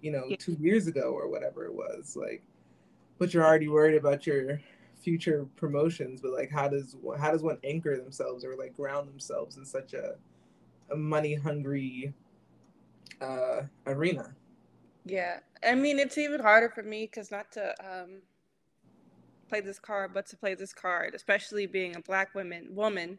you 0.00 0.12
know, 0.12 0.24
yeah. 0.28 0.36
two 0.38 0.56
years 0.60 0.86
ago 0.86 1.12
or 1.12 1.28
whatever 1.28 1.64
it 1.64 1.74
was. 1.74 2.16
Like, 2.16 2.42
but 3.18 3.34
you're 3.34 3.44
already 3.44 3.68
worried 3.68 3.96
about 3.96 4.26
your 4.26 4.60
future 4.96 5.46
promotions. 5.56 6.20
But 6.20 6.32
like, 6.32 6.50
how 6.50 6.68
does 6.68 6.96
how 7.18 7.32
does 7.32 7.42
one 7.42 7.58
anchor 7.64 7.96
themselves 7.96 8.44
or 8.44 8.56
like 8.56 8.76
ground 8.76 9.08
themselves 9.08 9.56
in 9.56 9.64
such 9.64 9.94
a, 9.94 10.14
a 10.90 10.96
money 10.96 11.34
hungry 11.34 12.14
uh, 13.20 13.62
arena? 13.86 14.34
Yeah, 15.04 15.40
I 15.64 15.74
mean, 15.74 15.98
it's 15.98 16.16
even 16.18 16.40
harder 16.40 16.70
for 16.70 16.82
me 16.82 17.06
because 17.06 17.30
not 17.30 17.52
to 17.52 17.74
um, 17.80 18.22
play 19.48 19.60
this 19.60 19.78
card, 19.78 20.12
but 20.14 20.26
to 20.28 20.36
play 20.36 20.54
this 20.54 20.72
card, 20.72 21.14
especially 21.14 21.66
being 21.66 21.96
a 21.96 22.00
black 22.00 22.34
woman 22.34 22.68
woman 22.70 23.18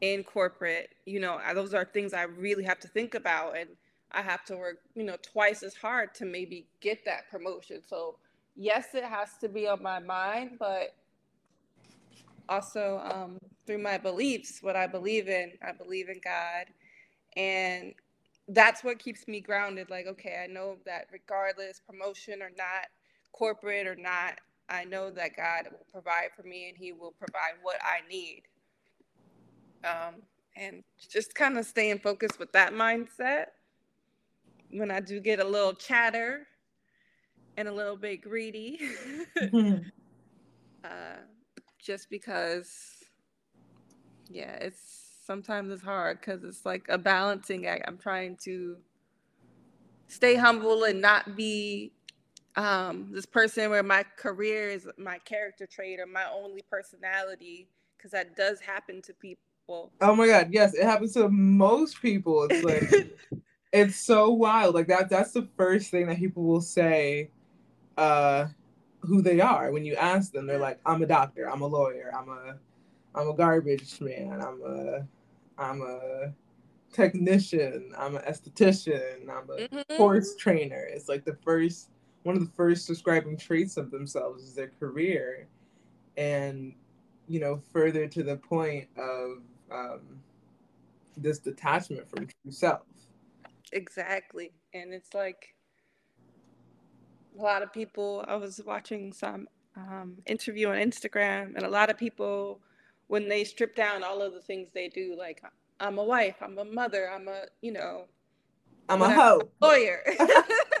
in 0.00 0.24
corporate, 0.24 0.90
you 1.06 1.20
know, 1.20 1.40
those 1.54 1.72
are 1.74 1.84
things 1.84 2.12
I 2.12 2.22
really 2.22 2.64
have 2.64 2.80
to 2.80 2.88
think 2.88 3.14
about. 3.14 3.56
And 3.56 3.70
I 4.10 4.22
have 4.22 4.44
to 4.46 4.56
work, 4.56 4.78
you 4.94 5.04
know, 5.04 5.16
twice 5.22 5.62
as 5.62 5.74
hard 5.74 6.14
to 6.16 6.24
maybe 6.24 6.66
get 6.80 7.04
that 7.04 7.30
promotion. 7.30 7.80
So, 7.86 8.16
yes, 8.56 8.88
it 8.94 9.04
has 9.04 9.36
to 9.40 9.48
be 9.48 9.66
on 9.66 9.82
my 9.82 10.00
mind, 10.00 10.56
but 10.58 10.94
also 12.48 13.00
um, 13.04 13.38
through 13.66 13.78
my 13.78 13.98
beliefs, 13.98 14.58
what 14.62 14.76
I 14.76 14.86
believe 14.86 15.28
in. 15.28 15.52
I 15.66 15.72
believe 15.72 16.08
in 16.08 16.20
God. 16.22 16.66
And 17.36 17.94
that's 18.48 18.84
what 18.84 18.98
keeps 18.98 19.26
me 19.28 19.40
grounded. 19.40 19.90
Like, 19.90 20.06
okay, 20.06 20.42
I 20.42 20.46
know 20.52 20.76
that 20.86 21.06
regardless, 21.12 21.80
promotion 21.80 22.42
or 22.42 22.50
not, 22.56 22.86
corporate 23.32 23.86
or 23.86 23.96
not, 23.96 24.38
I 24.68 24.84
know 24.84 25.10
that 25.10 25.36
God 25.36 25.68
will 25.70 25.86
provide 25.92 26.30
for 26.36 26.42
me 26.42 26.68
and 26.68 26.76
He 26.76 26.92
will 26.92 27.12
provide 27.18 27.54
what 27.62 27.76
I 27.82 28.06
need 28.08 28.42
um, 29.84 30.22
and 30.56 30.82
just 31.10 31.34
kind 31.34 31.58
of 31.58 31.66
staying 31.66 31.98
focused 31.98 32.38
with 32.38 32.52
that 32.52 32.72
mindset 32.72 33.46
when 34.70 34.90
I 34.90 35.00
do 35.00 35.20
get 35.20 35.40
a 35.40 35.44
little 35.44 35.74
chatter 35.74 36.46
and 37.56 37.68
a 37.68 37.72
little 37.72 37.96
bit 37.96 38.22
greedy. 38.22 38.80
uh, 40.84 41.16
just 41.78 42.10
because, 42.10 42.72
yeah, 44.30 44.54
it's 44.56 45.03
sometimes 45.24 45.72
it's 45.72 45.82
hard 45.82 46.20
because 46.20 46.44
it's 46.44 46.64
like 46.64 46.86
a 46.88 46.98
balancing 46.98 47.66
act. 47.66 47.84
I'm 47.86 47.98
trying 47.98 48.36
to 48.44 48.76
stay 50.08 50.36
humble 50.36 50.84
and 50.84 51.00
not 51.00 51.36
be 51.36 51.92
um, 52.56 53.08
this 53.12 53.26
person 53.26 53.70
where 53.70 53.82
my 53.82 54.04
career 54.16 54.70
is 54.70 54.86
my 54.96 55.18
character 55.18 55.66
trait 55.66 55.98
or 55.98 56.06
my 56.06 56.24
only 56.32 56.62
personality 56.70 57.68
because 57.96 58.12
that 58.12 58.36
does 58.36 58.60
happen 58.60 59.02
to 59.02 59.14
people 59.14 59.40
Oh 60.00 60.14
my 60.14 60.26
god, 60.26 60.48
yes, 60.50 60.74
it 60.74 60.84
happens 60.84 61.14
to 61.14 61.28
most 61.28 62.00
people. 62.02 62.46
It's 62.50 62.62
like 62.62 63.10
it's 63.72 63.96
so 63.96 64.30
wild. 64.30 64.74
Like 64.74 64.88
that 64.88 65.08
that's 65.08 65.32
the 65.32 65.48
first 65.56 65.90
thing 65.90 66.06
that 66.06 66.18
people 66.18 66.42
will 66.44 66.60
say 66.60 67.30
uh 67.96 68.46
who 69.00 69.22
they 69.22 69.40
are 69.40 69.70
when 69.70 69.84
you 69.84 69.94
ask 69.94 70.32
them. 70.32 70.46
They're 70.46 70.58
like, 70.58 70.80
I'm 70.84 71.02
a 71.02 71.06
doctor, 71.06 71.50
I'm 71.50 71.62
a 71.62 71.66
lawyer, 71.66 72.12
I'm 72.16 72.28
a 72.28 72.58
I'm 73.14 73.28
a 73.28 73.34
garbage 73.34 74.00
man, 74.00 74.40
I'm 74.40 74.60
a 74.64 75.06
I'm 75.56 75.82
a 75.82 76.32
technician, 76.92 77.92
I'm 77.96 78.16
an 78.16 78.22
esthetician, 78.22 79.28
I'm 79.28 79.50
a 79.50 79.68
mm-hmm. 79.68 79.96
horse 79.96 80.34
trainer. 80.36 80.88
It's 80.90 81.08
like 81.08 81.24
the 81.24 81.36
first 81.44 81.90
one 82.22 82.36
of 82.36 82.42
the 82.42 82.52
first 82.56 82.86
describing 82.86 83.36
traits 83.36 83.76
of 83.76 83.90
themselves 83.90 84.44
is 84.44 84.54
their 84.54 84.72
career. 84.80 85.46
And 86.16 86.74
you 87.28 87.40
know, 87.40 87.60
further 87.72 88.06
to 88.06 88.22
the 88.22 88.36
point 88.36 88.88
of 88.96 89.38
um, 89.70 90.00
this 91.16 91.38
detachment 91.38 92.08
from 92.10 92.26
true 92.26 92.52
self. 92.52 92.82
Exactly. 93.72 94.52
And 94.72 94.92
it's 94.92 95.14
like 95.14 95.54
a 97.38 97.42
lot 97.42 97.62
of 97.62 97.72
people, 97.72 98.24
I 98.28 98.36
was 98.36 98.60
watching 98.64 99.12
some 99.12 99.48
um, 99.76 100.16
interview 100.26 100.68
on 100.68 100.76
Instagram, 100.76 101.56
and 101.56 101.64
a 101.64 101.68
lot 101.68 101.90
of 101.90 101.98
people, 101.98 102.60
when 103.08 103.28
they 103.28 103.44
strip 103.44 103.76
down 103.76 104.02
all 104.02 104.22
of 104.22 104.32
the 104.32 104.40
things 104.40 104.68
they 104.72 104.88
do, 104.88 105.14
like 105.18 105.42
I'm 105.80 105.98
a 105.98 106.04
wife, 106.04 106.36
I'm 106.40 106.58
a 106.58 106.64
mother, 106.64 107.10
I'm 107.10 107.28
a, 107.28 107.44
you 107.60 107.72
know, 107.72 108.06
I'm 108.88 109.02
a 109.02 109.12
hoe, 109.12 109.48
lawyer. 109.60 110.02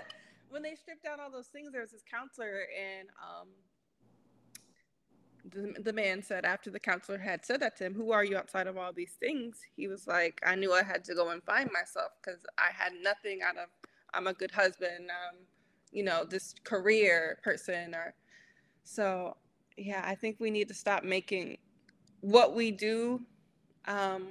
when 0.50 0.62
they 0.62 0.74
strip 0.74 1.02
down 1.02 1.20
all 1.20 1.30
those 1.30 1.48
things, 1.48 1.72
there 1.72 1.80
was 1.80 1.90
this 1.90 2.04
counselor, 2.10 2.62
and 2.78 3.08
um, 3.22 3.48
the, 5.50 5.80
the 5.82 5.92
man 5.92 6.22
said 6.22 6.44
after 6.44 6.70
the 6.70 6.80
counselor 6.80 7.18
had 7.18 7.44
said 7.44 7.60
that 7.60 7.76
to 7.78 7.84
him, 7.84 7.94
Who 7.94 8.12
are 8.12 8.24
you 8.24 8.36
outside 8.36 8.66
of 8.66 8.76
all 8.76 8.92
these 8.92 9.16
things? 9.20 9.58
He 9.76 9.88
was 9.88 10.06
like, 10.06 10.40
I 10.44 10.54
knew 10.54 10.72
I 10.72 10.82
had 10.82 11.04
to 11.04 11.14
go 11.14 11.30
and 11.30 11.42
find 11.42 11.70
myself 11.72 12.12
because 12.22 12.40
I 12.58 12.70
had 12.72 12.92
nothing 13.02 13.40
out 13.42 13.56
of, 13.56 13.68
I'm 14.12 14.26
a 14.26 14.32
good 14.32 14.50
husband, 14.50 15.10
um, 15.10 15.38
you 15.92 16.02
know, 16.02 16.24
this 16.24 16.54
career 16.64 17.38
person. 17.42 17.94
Or 17.94 18.14
so, 18.84 19.36
yeah, 19.76 20.02
I 20.06 20.14
think 20.14 20.36
we 20.38 20.50
need 20.50 20.68
to 20.68 20.74
stop 20.74 21.04
making 21.04 21.58
what 22.24 22.54
we 22.54 22.70
do 22.70 23.20
um, 23.86 24.28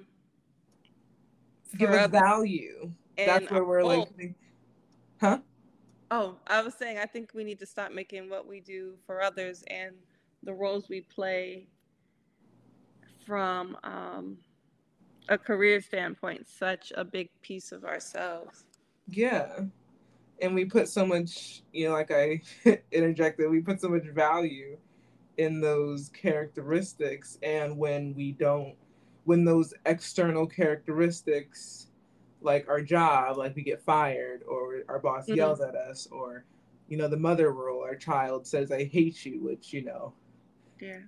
give 1.78 1.92
us 1.92 2.10
value. 2.10 2.92
That's 3.16 3.52
where 3.52 3.64
we're 3.64 3.84
like, 3.84 4.10
huh? 5.22 5.40
Oh, 6.10 6.36
I 6.48 6.64
was 6.64 6.74
saying, 6.74 6.98
I 6.98 7.06
think 7.06 7.32
we 7.36 7.44
need 7.44 7.60
to 7.60 7.68
stop 7.68 7.92
making 7.92 8.30
what 8.30 8.48
we 8.48 8.62
do 8.62 8.96
for 9.06 9.22
others 9.22 9.64
and 9.68 9.94
the 10.42 10.54
roles 10.54 10.90
we 10.90 11.02
play 11.02 11.68
from 13.26 13.78
um, 13.84 14.38
a 15.30 15.38
career 15.38 15.80
standpoint 15.80 16.48
such 16.48 16.92
a 16.96 17.06
big 17.06 17.30
piece 17.44 17.72
of 17.72 17.86
ourselves. 17.86 18.66
Yeah. 19.08 19.60
And 20.42 20.56
we 20.56 20.66
put 20.66 20.90
so 20.90 21.06
much, 21.06 21.62
you 21.72 21.88
know, 21.88 21.94
like 21.94 22.10
I 22.12 22.42
interjected, 22.92 23.52
we 23.52 23.62
put 23.62 23.80
so 23.80 23.90
much 23.90 24.06
value 24.08 24.78
in 25.38 25.62
those 25.62 26.10
characteristics. 26.10 27.38
And 27.44 27.78
when 27.78 28.14
we 28.16 28.32
don't, 28.32 28.76
when 29.26 29.46
those 29.46 29.74
external 29.86 30.46
characteristics, 30.46 31.88
like 32.42 32.68
our 32.68 32.82
job, 32.82 33.38
like 33.38 33.56
we 33.56 33.64
get 33.64 33.82
fired 33.82 34.42
or 34.48 34.84
our 34.90 35.00
boss 35.00 35.24
mm-hmm. 35.24 35.36
yells 35.36 35.62
at 35.62 35.76
us, 35.76 36.08
or, 36.12 36.46
you 36.88 36.98
know, 36.98 37.08
the 37.08 37.18
mother 37.18 37.52
rule 37.52 37.82
our 37.84 37.96
child 37.96 38.46
says, 38.46 38.72
I 38.72 38.84
hate 38.86 39.26
you, 39.26 39.42
which, 39.42 39.74
you 39.74 39.84
know, 39.84 40.14
yeah. 40.80 41.00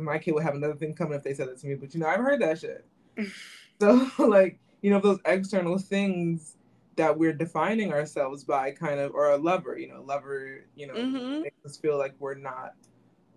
my 0.00 0.18
kid 0.18 0.34
would 0.34 0.44
have 0.44 0.54
another 0.54 0.76
thing 0.76 0.94
coming 0.94 1.14
if 1.14 1.24
they 1.24 1.34
said 1.34 1.48
that 1.48 1.58
to 1.58 1.66
me, 1.66 1.74
but 1.74 1.92
you 1.94 2.00
know, 2.00 2.06
I've 2.06 2.20
heard 2.20 2.40
that 2.42 2.58
shit. 2.58 2.86
so 3.80 4.08
like, 4.18 4.58
you 4.82 4.90
know, 4.90 5.00
those 5.00 5.18
external 5.24 5.78
things 5.78 6.56
that 6.96 7.16
we're 7.16 7.32
defining 7.32 7.92
ourselves 7.92 8.44
by 8.44 8.70
kind 8.70 9.00
of 9.00 9.12
or 9.12 9.30
a 9.30 9.36
lover, 9.36 9.78
you 9.78 9.88
know, 9.88 10.02
lover, 10.02 10.64
you 10.74 10.86
know, 10.86 10.94
mm-hmm. 10.94 11.42
makes 11.42 11.64
us 11.64 11.76
feel 11.76 11.98
like 11.98 12.14
we're 12.18 12.34
not 12.34 12.74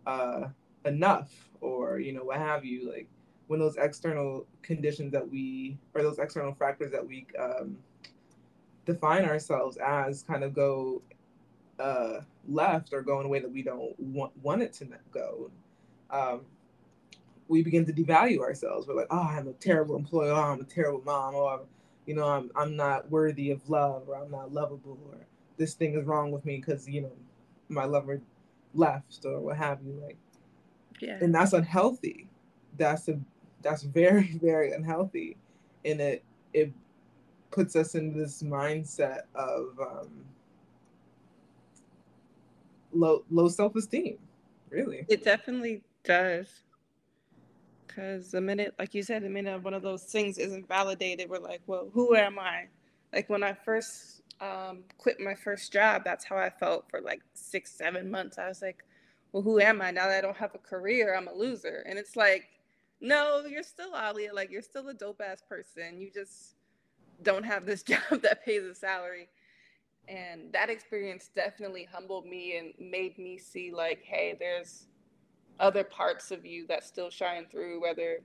uh 0.09 0.49
enough 0.85 1.49
or, 1.61 1.99
you 1.99 2.13
know, 2.13 2.23
what 2.25 2.37
have 2.37 2.65
you, 2.65 2.91
like 2.91 3.07
when 3.47 3.59
those 3.59 3.77
external 3.77 4.45
conditions 4.63 5.11
that 5.13 5.29
we 5.29 5.77
or 5.95 6.03
those 6.03 6.19
external 6.19 6.53
factors 6.53 6.91
that 6.91 7.05
we 7.05 7.27
um 7.39 7.77
define 8.85 9.25
ourselves 9.25 9.77
as 9.77 10.23
kind 10.23 10.43
of 10.43 10.53
go 10.53 11.01
uh 11.79 12.21
left 12.47 12.93
or 12.93 13.01
go 13.01 13.19
in 13.19 13.25
a 13.27 13.29
way 13.29 13.39
that 13.39 13.51
we 13.51 13.63
don't 13.63 13.99
want, 13.99 14.31
want 14.43 14.61
it 14.61 14.73
to 14.73 14.87
go 15.13 15.51
um, 16.11 16.41
we 17.47 17.63
begin 17.63 17.85
to 17.85 17.93
devalue 17.93 18.39
ourselves. 18.39 18.87
We're 18.87 18.95
like, 18.95 19.07
oh, 19.11 19.21
I'm 19.21 19.47
a 19.47 19.53
terrible 19.53 19.95
employee. 19.95 20.29
Oh, 20.29 20.35
I'm 20.35 20.61
a 20.61 20.65
terrible 20.65 21.03
mom. 21.05 21.35
Oh, 21.35 21.61
you 22.05 22.15
know, 22.15 22.27
I'm 22.27 22.51
I'm 22.55 22.75
not 22.75 23.09
worthy 23.11 23.51
of 23.51 23.67
love, 23.69 24.03
or 24.07 24.15
I'm 24.17 24.31
not 24.31 24.53
lovable, 24.53 24.99
or 25.11 25.19
this 25.57 25.75
thing 25.75 25.95
is 25.95 26.05
wrong 26.05 26.31
with 26.31 26.45
me 26.45 26.57
because 26.57 26.87
you 26.87 27.01
know 27.03 27.11
my 27.69 27.85
lover 27.85 28.21
left, 28.73 29.25
or 29.25 29.39
what 29.39 29.57
have 29.57 29.79
you. 29.83 29.99
Like, 30.03 30.17
yeah, 30.99 31.17
and 31.21 31.33
that's 31.33 31.53
unhealthy. 31.53 32.27
That's 32.77 33.07
a 33.07 33.19
that's 33.61 33.83
very 33.83 34.37
very 34.41 34.71
unhealthy, 34.73 35.37
and 35.85 35.99
it 36.01 36.23
it 36.53 36.71
puts 37.51 37.75
us 37.75 37.95
in 37.95 38.15
this 38.17 38.43
mindset 38.43 39.21
of 39.35 39.77
um, 39.79 40.09
low 42.93 43.23
low 43.29 43.47
self 43.47 43.75
esteem. 43.75 44.17
Really, 44.69 45.05
it 45.07 45.23
definitely 45.23 45.81
does. 46.03 46.47
Because 47.87 48.29
the 48.29 48.39
minute, 48.39 48.75
like 48.77 48.93
you 48.93 49.01
said, 49.01 49.23
the 49.23 49.29
minute 49.29 49.63
one 49.63 49.73
of 49.73 49.81
those 49.81 50.03
things 50.03 50.37
isn't 50.37 50.67
validated, 50.67 51.27
we're 51.27 51.39
like, 51.39 51.61
well, 51.65 51.89
who 51.91 52.15
am 52.15 52.37
I? 52.37 52.67
Like 53.11 53.29
when 53.29 53.41
I 53.41 53.53
first 53.53 54.18
um, 54.41 54.83
quit 54.97 55.19
my 55.19 55.35
first 55.35 55.71
job, 55.71 56.03
that's 56.03 56.25
how 56.25 56.37
I 56.37 56.49
felt 56.49 56.89
for 56.89 57.01
like 57.01 57.21
six, 57.33 57.71
seven 57.71 58.09
months. 58.09 58.37
I 58.37 58.47
was 58.47 58.61
like, 58.61 58.83
well, 59.31 59.43
who 59.43 59.59
am 59.59 59.81
I 59.81 59.91
now 59.91 60.07
that 60.07 60.17
I 60.17 60.21
don't 60.21 60.37
have 60.37 60.55
a 60.55 60.59
career? 60.59 61.15
I'm 61.15 61.27
a 61.27 61.33
loser. 61.33 61.83
And 61.87 61.99
it's 61.99 62.15
like, 62.15 62.47
no, 63.01 63.43
you're 63.45 63.63
still 63.63 63.91
Alia. 63.95 64.33
Like 64.33 64.51
you're 64.51 64.61
still 64.61 64.87
a 64.89 64.93
dope 64.93 65.21
ass 65.21 65.41
person. 65.47 65.99
You 65.99 66.09
just 66.13 66.55
don't 67.21 67.45
have 67.45 67.65
this 67.65 67.83
job 67.83 68.21
that 68.21 68.45
pays 68.45 68.63
a 68.63 68.75
salary. 68.75 69.29
And 70.07 70.51
that 70.53 70.69
experience 70.69 71.29
definitely 71.35 71.87
humbled 71.91 72.25
me 72.25 72.57
and 72.57 72.73
made 72.79 73.17
me 73.19 73.37
see 73.37 73.71
like, 73.71 74.01
hey, 74.03 74.35
there's 74.39 74.87
other 75.59 75.83
parts 75.83 76.31
of 76.31 76.45
you 76.45 76.65
that 76.67 76.83
still 76.83 77.11
shine 77.11 77.45
through, 77.51 77.81
whether 77.81 78.19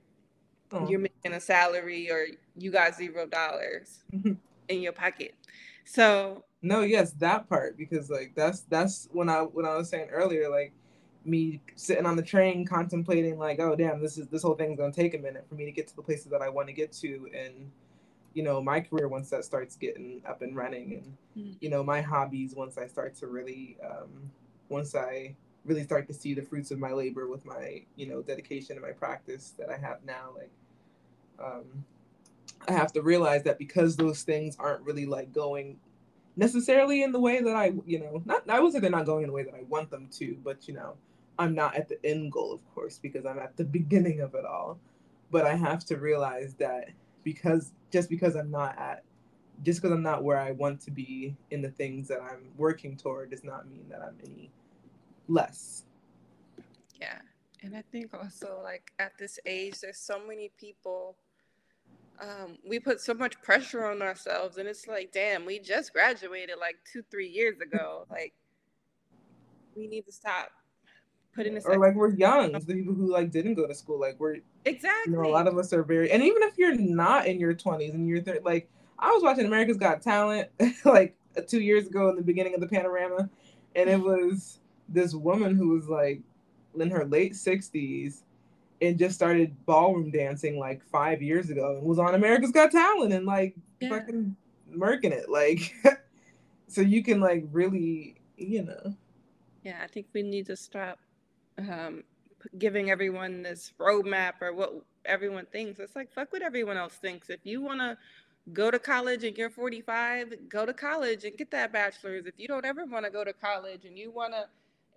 oh. 0.72 0.88
you're 0.88 1.00
making 1.00 1.34
a 1.34 1.40
salary 1.40 2.10
or 2.10 2.26
you 2.56 2.70
got 2.70 2.94
zero 2.94 3.26
dollars 3.26 4.04
mm-hmm. 4.14 4.32
in 4.68 4.80
your 4.80 4.92
pocket. 4.92 5.34
So 5.84 6.44
no, 6.62 6.80
yes, 6.80 7.12
that 7.12 7.48
part 7.48 7.76
because 7.76 8.10
like 8.10 8.32
that's 8.34 8.60
that's 8.62 9.08
when 9.12 9.28
I 9.28 9.40
when 9.40 9.66
I 9.66 9.76
was 9.76 9.88
saying 9.88 10.08
earlier, 10.10 10.48
like 10.48 10.72
me 11.24 11.60
sitting 11.76 12.06
on 12.06 12.16
the 12.16 12.22
train 12.22 12.66
contemplating 12.66 13.38
like, 13.38 13.60
oh 13.60 13.76
damn, 13.76 14.00
this 14.00 14.18
is 14.18 14.28
this 14.28 14.42
whole 14.42 14.54
thing's 14.54 14.78
gonna 14.78 14.92
take 14.92 15.14
a 15.14 15.18
minute 15.18 15.46
for 15.48 15.54
me 15.54 15.64
to 15.64 15.72
get 15.72 15.86
to 15.88 15.96
the 15.96 16.02
places 16.02 16.26
that 16.26 16.42
I 16.42 16.48
want 16.48 16.68
to 16.68 16.74
get 16.74 16.92
to 16.92 17.28
and 17.34 17.70
you 18.34 18.42
know 18.42 18.60
my 18.60 18.80
career 18.80 19.08
once 19.08 19.30
that 19.30 19.44
starts 19.44 19.76
getting 19.76 20.20
up 20.28 20.42
and 20.42 20.54
running 20.54 20.94
and 20.94 21.16
mm. 21.36 21.56
you 21.60 21.70
know 21.70 21.82
my 21.82 22.00
hobbies 22.00 22.54
once 22.54 22.76
I 22.76 22.86
start 22.86 23.14
to 23.16 23.28
really 23.28 23.78
um 23.84 24.30
once 24.68 24.94
I 24.94 25.34
really 25.64 25.84
start 25.84 26.06
to 26.08 26.14
see 26.14 26.34
the 26.34 26.42
fruits 26.42 26.70
of 26.70 26.78
my 26.78 26.92
labor 26.92 27.28
with 27.28 27.46
my 27.46 27.82
you 27.96 28.06
know 28.06 28.22
dedication 28.22 28.76
and 28.76 28.84
my 28.84 28.92
practice 28.92 29.54
that 29.58 29.70
I 29.70 29.78
have 29.78 29.98
now 30.04 30.30
like 30.36 30.50
um 31.42 31.84
I 32.68 32.72
have 32.72 32.92
to 32.94 33.02
realize 33.02 33.42
that 33.44 33.58
because 33.58 33.96
those 33.96 34.22
things 34.22 34.56
aren't 34.58 34.82
really 34.82 35.06
like 35.06 35.32
going 35.32 35.78
necessarily 36.36 37.02
in 37.02 37.12
the 37.12 37.20
way 37.20 37.40
that 37.40 37.54
I 37.54 37.72
you 37.86 38.00
know 38.00 38.22
not 38.24 38.48
I 38.48 38.60
would 38.60 38.72
say 38.72 38.80
they're 38.80 38.90
not 38.90 39.06
going 39.06 39.22
in 39.22 39.28
the 39.28 39.34
way 39.34 39.44
that 39.44 39.54
I 39.54 39.62
want 39.68 39.90
them 39.90 40.08
to 40.12 40.36
but 40.42 40.66
you 40.66 40.74
know 40.74 40.96
I'm 41.38 41.54
not 41.54 41.76
at 41.76 41.88
the 41.88 42.04
end 42.04 42.32
goal 42.32 42.52
of 42.52 42.74
course 42.74 42.98
because 42.98 43.24
I'm 43.24 43.38
at 43.38 43.56
the 43.56 43.64
beginning 43.78 44.20
of 44.20 44.34
it 44.34 44.44
all 44.44 44.78
but 45.30 45.46
I 45.46 45.54
have 45.54 45.84
to 45.86 45.96
realize 45.96 46.54
that 46.54 46.90
because 47.22 47.72
just 47.90 48.10
because 48.10 48.34
I'm 48.36 48.50
not 48.50 48.78
at 48.78 49.04
just 49.62 49.80
because 49.80 49.94
I'm 49.94 50.02
not 50.02 50.24
where 50.24 50.38
I 50.38 50.50
want 50.52 50.80
to 50.82 50.90
be 50.90 51.36
in 51.50 51.62
the 51.62 51.70
things 51.70 52.08
that 52.08 52.20
I'm 52.20 52.50
working 52.56 52.96
toward 52.96 53.30
does 53.30 53.44
not 53.44 53.68
mean 53.68 53.86
that 53.88 54.02
I'm 54.02 54.16
any 54.24 54.50
less. 55.28 55.84
Yeah. 57.00 57.18
And 57.62 57.76
I 57.76 57.82
think 57.92 58.12
also 58.12 58.60
like 58.62 58.92
at 58.98 59.12
this 59.18 59.38
age 59.46 59.80
there's 59.80 59.98
so 59.98 60.20
many 60.26 60.50
people 60.58 61.16
um, 62.20 62.58
we 62.68 62.78
put 62.78 63.00
so 63.00 63.14
much 63.14 63.40
pressure 63.42 63.84
on 63.86 64.02
ourselves 64.02 64.56
and 64.58 64.68
it's 64.68 64.86
like 64.86 65.12
damn 65.12 65.44
we 65.44 65.58
just 65.58 65.92
graduated 65.92 66.56
like 66.60 66.76
two 66.90 67.02
three 67.10 67.28
years 67.28 67.60
ago. 67.60 68.06
Like 68.10 68.32
we 69.74 69.88
need 69.88 70.04
to 70.06 70.12
stop 70.12 70.50
putting 71.34 71.54
this 71.54 71.64
or 71.66 71.78
like 71.78 71.94
we're 71.94 72.14
young 72.14 72.52
the 72.52 72.74
people 72.74 72.94
who 72.94 73.10
like 73.10 73.30
didn't 73.30 73.54
go 73.54 73.66
to 73.66 73.74
school 73.74 73.98
like 73.98 74.14
we're 74.18 74.36
exactly 74.64 75.12
you 75.12 75.18
know 75.18 75.28
a 75.28 75.32
lot 75.32 75.48
of 75.48 75.58
us 75.58 75.72
are 75.72 75.82
very 75.82 76.10
and 76.10 76.22
even 76.22 76.42
if 76.42 76.56
you're 76.56 76.76
not 76.76 77.26
in 77.26 77.40
your 77.40 77.54
20s 77.54 77.92
and 77.92 78.06
you're 78.06 78.22
thir- 78.22 78.40
like 78.44 78.70
i 78.98 79.10
was 79.10 79.22
watching 79.22 79.46
america's 79.46 79.76
got 79.76 80.00
talent 80.00 80.48
like 80.84 81.16
two 81.48 81.60
years 81.60 81.88
ago 81.88 82.08
in 82.08 82.16
the 82.16 82.22
beginning 82.22 82.54
of 82.54 82.60
the 82.60 82.68
panorama 82.68 83.28
and 83.74 83.90
it 83.90 84.00
was 84.00 84.60
this 84.88 85.14
woman 85.14 85.56
who 85.56 85.68
was 85.70 85.88
like 85.88 86.20
in 86.78 86.90
her 86.90 87.04
late 87.04 87.32
60s 87.32 88.22
and 88.86 88.98
just 88.98 89.14
started 89.14 89.54
ballroom 89.66 90.10
dancing 90.10 90.58
like 90.58 90.82
five 90.84 91.22
years 91.22 91.50
ago 91.50 91.76
and 91.76 91.86
was 91.86 91.98
on 91.98 92.14
America's 92.14 92.52
Got 92.52 92.70
Talent 92.70 93.12
and 93.12 93.26
like 93.26 93.54
yeah. 93.80 93.88
fucking 93.88 94.36
murking 94.70 95.12
it. 95.12 95.28
Like, 95.28 95.74
so 96.68 96.80
you 96.80 97.02
can 97.02 97.20
like 97.20 97.44
really, 97.52 98.16
you 98.36 98.64
know. 98.64 98.94
Yeah, 99.62 99.80
I 99.82 99.86
think 99.86 100.06
we 100.12 100.22
need 100.22 100.46
to 100.46 100.56
stop 100.56 100.98
um, 101.58 102.04
giving 102.58 102.90
everyone 102.90 103.42
this 103.42 103.72
roadmap 103.78 104.34
or 104.40 104.52
what 104.52 104.74
everyone 105.04 105.46
thinks. 105.46 105.80
It's 105.80 105.96
like, 105.96 106.12
fuck 106.12 106.32
what 106.32 106.42
everyone 106.42 106.76
else 106.76 106.94
thinks. 106.94 107.30
If 107.30 107.40
you 107.44 107.62
want 107.62 107.80
to 107.80 107.96
go 108.52 108.70
to 108.70 108.78
college 108.78 109.24
and 109.24 109.36
you're 109.36 109.50
45, 109.50 110.48
go 110.48 110.66
to 110.66 110.74
college 110.74 111.24
and 111.24 111.36
get 111.36 111.50
that 111.52 111.72
bachelor's. 111.72 112.26
If 112.26 112.34
you 112.36 112.48
don't 112.48 112.64
ever 112.64 112.84
want 112.84 113.04
to 113.04 113.10
go 113.10 113.24
to 113.24 113.32
college 113.32 113.84
and 113.84 113.98
you 113.98 114.10
want 114.10 114.34
to, 114.34 114.46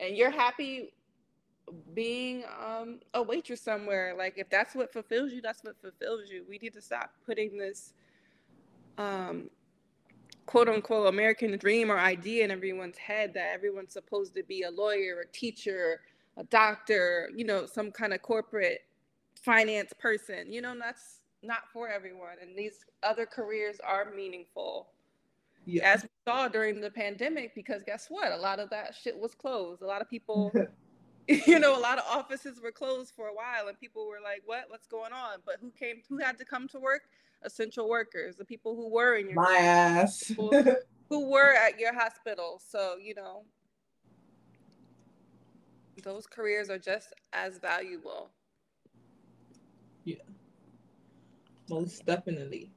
and 0.04 0.15
you're 0.15 0.30
happy 0.32 0.93
being 1.94 2.44
um, 2.64 3.00
a 3.14 3.22
waitress 3.22 3.62
somewhere, 3.62 4.16
like 4.18 4.38
if 4.38 4.50
that's 4.50 4.76
what 4.76 4.92
fulfills 4.92 5.32
you, 5.32 5.42
that's 5.42 5.64
what 5.64 5.80
fulfills 5.82 6.30
you. 6.30 6.46
We 6.50 6.58
need 6.60 6.74
to 6.74 6.82
stop 6.82 7.12
putting 7.26 7.58
this 7.58 7.94
um, 8.98 9.50
quote 10.46 10.70
unquote 10.70 11.08
American 11.08 11.58
dream 11.58 11.92
or 11.92 12.00
idea 12.00 12.44
in 12.44 12.52
everyone's 12.52 12.98
head 12.98 13.34
that 13.36 13.52
everyone's 13.54 13.94
supposed 13.94 14.34
to 14.36 14.44
be 14.44 14.64
a 14.64 14.72
lawyer, 14.72 15.22
a 15.22 15.28
teacher, 15.32 16.02
a 16.38 16.44
doctor, 16.46 17.30
you 17.36 17.46
know, 17.46 17.66
some 17.66 17.92
kind 17.92 18.14
of 18.14 18.22
corporate 18.22 18.86
finance 19.44 19.94
person. 20.00 20.52
You 20.52 20.62
know, 20.62 20.74
that's 20.80 21.20
not 21.44 21.70
for 21.72 21.90
everyone. 21.90 22.38
And 22.42 22.58
these 22.58 22.86
other 23.04 23.26
careers 23.26 23.78
are 23.86 24.12
meaningful. 24.16 24.88
Yeah. 25.66 25.94
As 25.94 26.04
we 26.04 26.10
saw 26.26 26.48
during 26.48 26.80
the 26.80 26.90
pandemic, 26.90 27.54
because 27.54 27.84
guess 27.84 28.08
what? 28.10 28.32
A 28.32 28.38
lot 28.38 28.60
of 28.60 28.70
that 28.70 28.96
shit 28.96 29.18
was 29.18 29.36
closed. 29.36 29.82
A 29.82 29.86
lot 29.86 30.02
of 30.02 30.10
people, 30.10 30.52
you 31.46 31.60
know, 31.60 31.78
a 31.78 31.82
lot 31.82 31.98
of 31.98 32.06
offices 32.10 32.62
were 32.62 32.72
closed 32.72 33.13
for 33.16 33.28
a 33.28 33.34
while 33.34 33.68
and 33.68 33.78
people 33.80 34.08
were 34.08 34.20
like, 34.24 34.42
what? 34.46 34.66
What's 34.70 34.88
going 34.88 35.12
on? 35.12 35.40
But 35.46 35.56
who 35.60 35.72
came, 35.72 36.02
who 36.08 36.18
had 36.18 36.38
to 36.38 36.46
come 36.46 36.68
to 36.70 36.80
work? 36.80 37.04
Essential 37.44 37.88
workers, 37.88 38.36
the 38.36 38.46
people 38.46 38.76
who 38.76 38.90
were 38.90 39.16
in 39.16 39.28
your 39.28 39.36
my 39.36 39.58
ass, 39.58 40.32
who 41.10 41.30
were 41.30 41.54
at 41.54 41.80
your 41.80 41.94
hospital. 41.94 42.60
So, 42.66 42.96
you 43.00 43.13
know, 43.13 43.44
those 46.02 46.26
careers 46.26 46.70
are 46.70 46.80
just 46.80 47.13
as 47.34 47.58
valuable. 47.60 48.32
Yeah. 50.04 50.16
Most 51.70 52.06
definitely. 52.06 52.72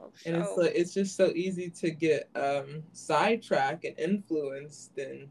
Oh, 0.00 0.10
and 0.24 0.36
it's 0.36 0.56
like, 0.56 0.72
it's 0.74 0.94
just 0.94 1.16
so 1.16 1.32
easy 1.34 1.70
to 1.70 1.90
get 1.90 2.30
um, 2.34 2.82
sidetracked 2.92 3.84
and 3.84 3.98
influenced 3.98 4.96
and 4.96 5.28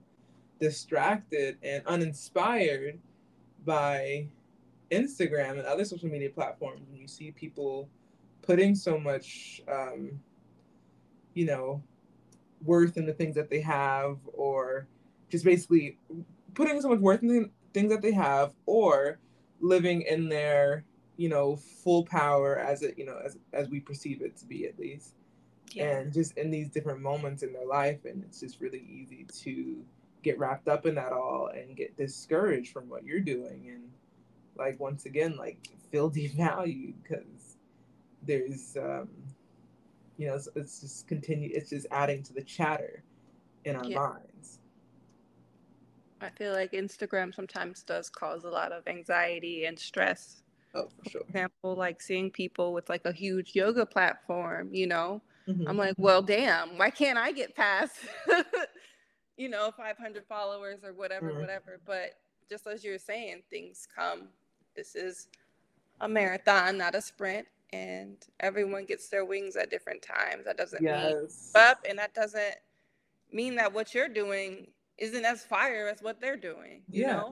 distracted 0.60 1.58
and 1.64 1.86
uninspired 1.86 3.00
by 3.66 4.28
Instagram 4.92 5.52
and 5.52 5.66
other 5.66 5.86
social 5.86 6.10
media 6.10 6.30
platforms. 6.30 6.82
And 6.90 6.98
you 6.98 7.08
see 7.08 7.32
people 7.32 7.90
putting 8.42 8.76
so 8.76 8.98
much, 8.98 9.62
um, 9.68 10.12
you 11.34 11.46
know, 11.46 11.84
worth 12.64 12.98
in 12.98 13.06
the 13.06 13.14
things 13.14 13.36
that 13.36 13.50
they 13.50 13.62
have, 13.62 14.18
or 14.34 14.88
just 15.30 15.46
basically 15.46 15.98
putting 16.54 16.82
so 16.82 16.90
much 16.90 17.00
worth 17.00 17.22
in 17.22 17.28
the 17.28 17.50
things 17.74 17.92
that 17.92 18.02
they 18.02 18.12
have, 18.12 18.54
or 18.66 19.20
living 19.60 20.04
in 20.04 20.30
their 20.30 20.84
you 21.18 21.30
know 21.30 21.56
full 21.56 22.06
power 22.06 22.58
as 22.60 22.84
it 22.84 22.98
you 22.98 23.06
know 23.06 23.20
as 23.26 23.38
as 23.54 23.70
we 23.70 23.80
perceive 23.80 24.22
it 24.22 24.38
to 24.38 24.46
be 24.46 24.66
at 24.66 24.78
least 24.80 25.16
yeah. 25.72 25.98
and 25.98 26.14
just 26.14 26.38
in 26.38 26.50
these 26.50 26.70
different 26.70 27.02
moments 27.02 27.44
in 27.44 27.52
their 27.52 27.66
life 27.66 28.06
and 28.06 28.24
it's 28.24 28.40
just 28.40 28.62
really 28.62 28.86
easy 28.88 29.26
to 29.34 29.84
get 30.28 30.40
wrapped 30.40 30.68
up 30.68 30.86
in 30.86 30.96
that 30.96 31.12
all 31.12 31.50
and 31.56 31.76
get 31.76 31.96
discouraged 31.98 32.72
from 32.72 32.90
what 32.90 33.04
you're 33.04 33.20
doing 33.20 33.70
and 33.70 33.84
like 34.58 34.80
once 34.80 35.06
again 35.06 35.36
like 35.38 35.70
feel 35.92 36.10
devalued 36.20 36.94
because 37.04 37.58
there's 38.24 38.76
um 38.78 39.08
you 40.18 40.28
know 40.28 40.36
it's, 40.36 40.50
it's, 40.56 40.82
just 40.82 41.08
continue 41.08 41.50
it's 41.54 41.70
just 41.70 41.88
adding 41.92 42.24
to 42.24 42.34
the 42.34 42.44
chatter 42.44 43.04
in 43.66 43.76
our 43.76 43.86
yeah. 43.86 44.00
minds 44.00 44.60
i 46.22 46.30
feel 46.30 46.52
like 46.52 46.72
instagram 46.72 47.34
sometimes 47.34 47.84
does 47.84 48.10
cause 48.10 48.44
a 48.44 48.50
lot 48.50 48.72
of 48.72 48.88
anxiety 48.88 49.66
and 49.66 49.78
stress 49.78 50.42
Oh, 50.78 50.90
for 51.04 51.10
sure. 51.10 51.22
For 51.22 51.28
example, 51.28 51.76
like 51.76 52.02
seeing 52.02 52.30
people 52.30 52.74
with 52.74 52.90
like 52.90 53.06
a 53.06 53.12
huge 53.12 53.56
yoga 53.56 53.86
platform, 53.86 54.70
you 54.72 54.86
know, 54.86 55.22
mm-hmm. 55.48 55.68
I'm 55.68 55.78
like, 55.78 55.96
well, 55.98 56.22
damn, 56.22 56.78
why 56.78 56.90
can't 56.90 57.18
I 57.18 57.32
get 57.32 57.56
past, 57.56 57.96
you 59.38 59.50
know, 59.50 59.72
500 59.72 60.26
followers 60.26 60.80
or 60.84 60.94
whatever, 60.94 61.30
mm-hmm. 61.30 61.42
whatever. 61.42 61.80
But 61.86 62.16
just 62.50 62.68
as 62.68 62.84
you're 62.84 62.98
saying, 62.98 63.44
things 63.50 63.88
come. 63.96 64.30
This 64.76 64.96
is 64.96 65.28
a 66.02 66.08
marathon, 66.08 66.78
not 66.78 66.96
a 66.96 67.02
sprint, 67.02 67.48
and 67.74 68.18
everyone 68.40 68.86
gets 68.86 69.10
their 69.10 69.26
wings 69.26 69.56
at 69.56 69.70
different 69.70 70.02
times. 70.02 70.46
That 70.46 70.58
doesn't 70.58 70.84
yes. 70.84 71.14
mean 71.14 71.64
up, 71.64 71.86
and 71.88 71.98
that 72.00 72.14
doesn't 72.14 72.56
mean 73.32 73.56
that 73.56 73.74
what 73.74 73.94
you're 73.94 74.10
doing 74.10 74.68
isn't 74.98 75.26
as 75.26 75.44
fire 75.44 75.88
as 75.88 76.02
what 76.02 76.20
they're 76.20 76.38
doing. 76.38 76.82
You 76.90 77.02
yeah. 77.02 77.14
know? 77.14 77.32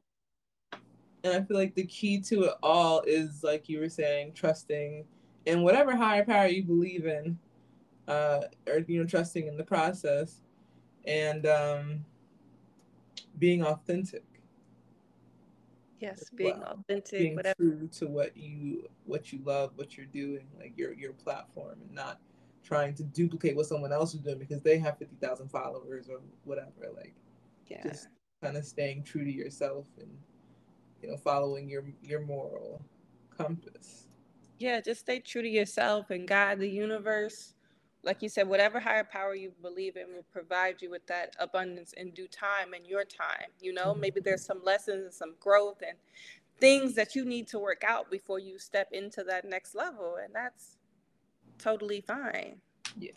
And 1.23 1.33
I 1.33 1.41
feel 1.41 1.57
like 1.57 1.73
the 1.73 1.85
key 1.85 2.19
to 2.21 2.43
it 2.43 2.53
all 2.61 3.01
is 3.01 3.43
like 3.43 3.67
you 3.67 3.79
were 3.79 3.89
saying, 3.89 4.33
trusting 4.33 5.05
in 5.45 5.63
whatever 5.63 5.95
higher 5.95 6.23
power 6.23 6.47
you 6.47 6.63
believe 6.63 7.05
in, 7.05 7.37
uh, 8.07 8.41
or 8.67 8.79
you 8.87 8.99
know, 8.99 9.07
trusting 9.07 9.47
in 9.47 9.57
the 9.57 9.63
process, 9.63 10.41
and 11.07 11.45
um, 11.45 12.05
being 13.39 13.63
authentic. 13.63 14.23
Yes, 15.99 16.29
being 16.35 16.59
well. 16.59 16.79
authentic, 16.79 17.19
being 17.19 17.35
whatever. 17.35 17.55
true 17.57 17.89
to 17.99 18.07
what 18.07 18.35
you 18.35 18.87
what 19.05 19.31
you 19.31 19.39
love, 19.45 19.71
what 19.75 19.97
you're 19.97 20.05
doing, 20.07 20.45
like 20.59 20.73
your 20.77 20.93
your 20.93 21.13
platform, 21.13 21.77
and 21.81 21.91
not 21.91 22.19
trying 22.63 22.93
to 22.95 23.03
duplicate 23.03 23.55
what 23.55 23.65
someone 23.65 23.93
else 23.93 24.13
is 24.13 24.19
doing 24.21 24.39
because 24.39 24.61
they 24.61 24.77
have 24.77 24.97
fifty 24.97 25.15
thousand 25.21 25.49
followers 25.49 26.09
or 26.09 26.19
whatever. 26.43 26.91
Like, 26.95 27.15
yeah. 27.67 27.81
just 27.83 28.09
kind 28.43 28.57
of 28.57 28.65
staying 28.65 29.03
true 29.03 29.23
to 29.23 29.31
yourself 29.31 29.85
and 29.99 30.09
you 31.01 31.09
know, 31.09 31.17
following 31.17 31.69
your 31.69 31.85
your 32.03 32.21
moral 32.21 32.83
compass. 33.35 34.07
Yeah, 34.59 34.79
just 34.81 35.01
stay 35.01 35.19
true 35.19 35.41
to 35.41 35.49
yourself 35.49 36.09
and 36.11 36.27
God, 36.27 36.59
the 36.59 36.69
universe. 36.69 37.54
Like 38.05 38.21
you 38.21 38.29
said, 38.29 38.47
whatever 38.47 38.79
higher 38.79 39.03
power 39.03 39.35
you 39.35 39.51
believe 39.61 39.97
in 39.97 40.13
will 40.13 40.25
provide 40.31 40.81
you 40.81 40.91
with 40.91 41.05
that 41.07 41.35
abundance 41.39 41.93
in 41.93 42.11
due 42.11 42.27
time 42.27 42.73
and 42.73 42.85
your 42.85 43.03
time. 43.03 43.49
You 43.59 43.73
know, 43.73 43.91
mm-hmm. 43.91 44.01
maybe 44.01 44.21
there's 44.21 44.45
some 44.45 44.63
lessons 44.63 45.03
and 45.03 45.13
some 45.13 45.35
growth 45.39 45.81
and 45.85 45.97
things 46.59 46.93
that 46.95 47.15
you 47.15 47.25
need 47.25 47.47
to 47.47 47.59
work 47.59 47.83
out 47.85 48.09
before 48.11 48.39
you 48.39 48.59
step 48.59 48.89
into 48.91 49.23
that 49.23 49.43
next 49.45 49.75
level. 49.75 50.17
And 50.23 50.33
that's 50.33 50.77
totally 51.57 52.01
fine. 52.01 52.61
Yeah. 52.97 53.11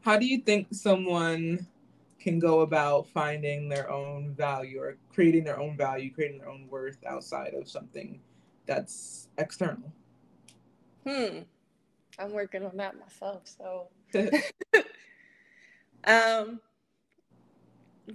How 0.00 0.16
do 0.16 0.26
you 0.26 0.38
think 0.38 0.68
someone 0.70 1.66
can 2.20 2.38
go 2.38 2.60
about 2.60 3.06
finding 3.08 3.68
their 3.68 3.90
own 3.90 4.34
value 4.34 4.80
or 4.80 4.96
creating 5.12 5.44
their 5.44 5.58
own 5.58 5.76
value, 5.76 6.12
creating 6.12 6.38
their 6.38 6.48
own 6.48 6.66
worth 6.68 6.98
outside 7.06 7.54
of 7.54 7.68
something 7.68 8.20
that's 8.68 9.28
external. 9.38 9.90
Hmm. 11.06 11.38
I'm 12.18 12.32
working 12.32 12.64
on 12.64 12.76
that 12.76 12.98
myself. 12.98 13.42
So, 13.44 13.88
um, 16.04 16.60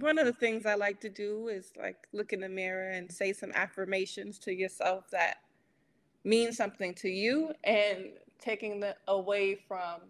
one 0.00 0.18
of 0.18 0.26
the 0.26 0.32
things 0.32 0.66
I 0.66 0.74
like 0.74 1.00
to 1.00 1.08
do 1.08 1.48
is 1.48 1.72
like 1.78 1.96
look 2.12 2.32
in 2.32 2.40
the 2.40 2.48
mirror 2.48 2.90
and 2.90 3.10
say 3.10 3.32
some 3.32 3.52
affirmations 3.54 4.38
to 4.40 4.52
yourself 4.52 5.04
that 5.12 5.36
mean 6.24 6.52
something 6.52 6.94
to 6.94 7.08
you 7.08 7.52
and 7.62 8.06
taking 8.40 8.80
the 8.80 8.96
away 9.08 9.54
from 9.68 10.00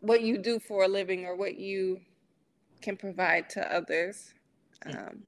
what 0.00 0.22
you 0.22 0.38
do 0.38 0.58
for 0.58 0.84
a 0.84 0.88
living 0.88 1.26
or 1.26 1.36
what 1.36 1.58
you 1.58 2.00
can 2.80 2.96
provide 2.96 3.48
to 3.50 3.74
others. 3.74 4.34
Um, 4.86 5.22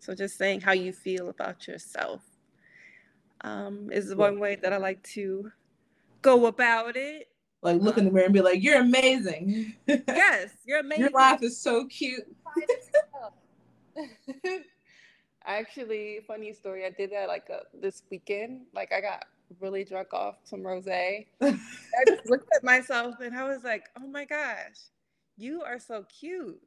so 0.00 0.14
just 0.14 0.36
saying 0.36 0.60
how 0.60 0.72
you 0.72 0.92
feel 0.92 1.28
about 1.28 1.66
yourself 1.66 2.22
um, 3.42 3.88
is 3.92 4.14
one 4.14 4.38
way 4.38 4.56
that 4.56 4.72
I 4.72 4.76
like 4.76 5.02
to 5.14 5.50
go 6.22 6.46
about 6.46 6.96
it. 6.96 7.28
Like 7.62 7.80
look 7.80 7.98
in 7.98 8.04
the 8.04 8.10
mirror 8.10 8.24
and 8.24 8.34
be 8.34 8.40
like, 8.40 8.62
"You're 8.62 8.80
amazing." 8.80 9.74
yes, 9.86 10.50
you're 10.64 10.80
amazing. 10.80 11.02
Your 11.02 11.10
laugh 11.10 11.42
is 11.42 11.58
so 11.58 11.86
cute. 11.86 12.24
Actually, 15.44 16.20
funny 16.26 16.52
story. 16.52 16.84
I 16.84 16.90
did 16.90 17.12
that 17.12 17.28
like 17.28 17.48
uh, 17.52 17.60
this 17.80 18.02
weekend. 18.10 18.62
Like 18.74 18.92
I 18.92 19.00
got 19.00 19.26
really 19.60 19.84
drunk 19.84 20.12
off 20.12 20.36
some 20.44 20.60
rosé. 20.60 21.26
I 21.40 21.58
just 22.06 22.28
looked 22.28 22.48
at 22.56 22.64
myself 22.64 23.16
and 23.20 23.36
I 23.36 23.44
was 23.44 23.62
like, 23.62 23.84
"Oh 23.96 24.06
my 24.08 24.24
gosh, 24.24 24.90
you 25.36 25.62
are 25.62 25.78
so 25.78 26.04
cute." 26.04 26.60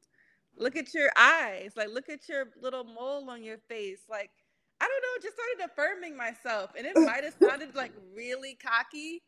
Look 0.58 0.78
at 0.78 0.94
your 0.94 1.10
eyes. 1.18 1.74
Like, 1.76 1.90
look 1.90 2.08
at 2.08 2.30
your 2.30 2.46
little 2.62 2.86
mole 2.86 3.30
on 3.30 3.44
your 3.44 3.58
face. 3.68 4.00
Like, 4.10 4.32
I 4.80 4.88
don't 4.88 5.02
know, 5.02 5.22
just 5.22 5.36
started 5.36 5.72
affirming 5.72 6.16
myself. 6.16 6.72
And 6.78 6.86
it 6.86 6.96
might 6.96 7.26
have 7.26 7.36
sounded 7.42 7.76
like 7.76 7.92
really 8.16 8.56
cocky, 8.56 9.22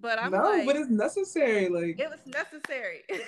but 0.00 0.18
I'm 0.18 0.32
no, 0.32 0.42
like, 0.42 0.66
but 0.66 0.76
it's 0.76 0.90
necessary. 0.90 1.68
Like, 1.68 2.00
it 2.00 2.10
was 2.10 2.20
necessary. 2.26 3.02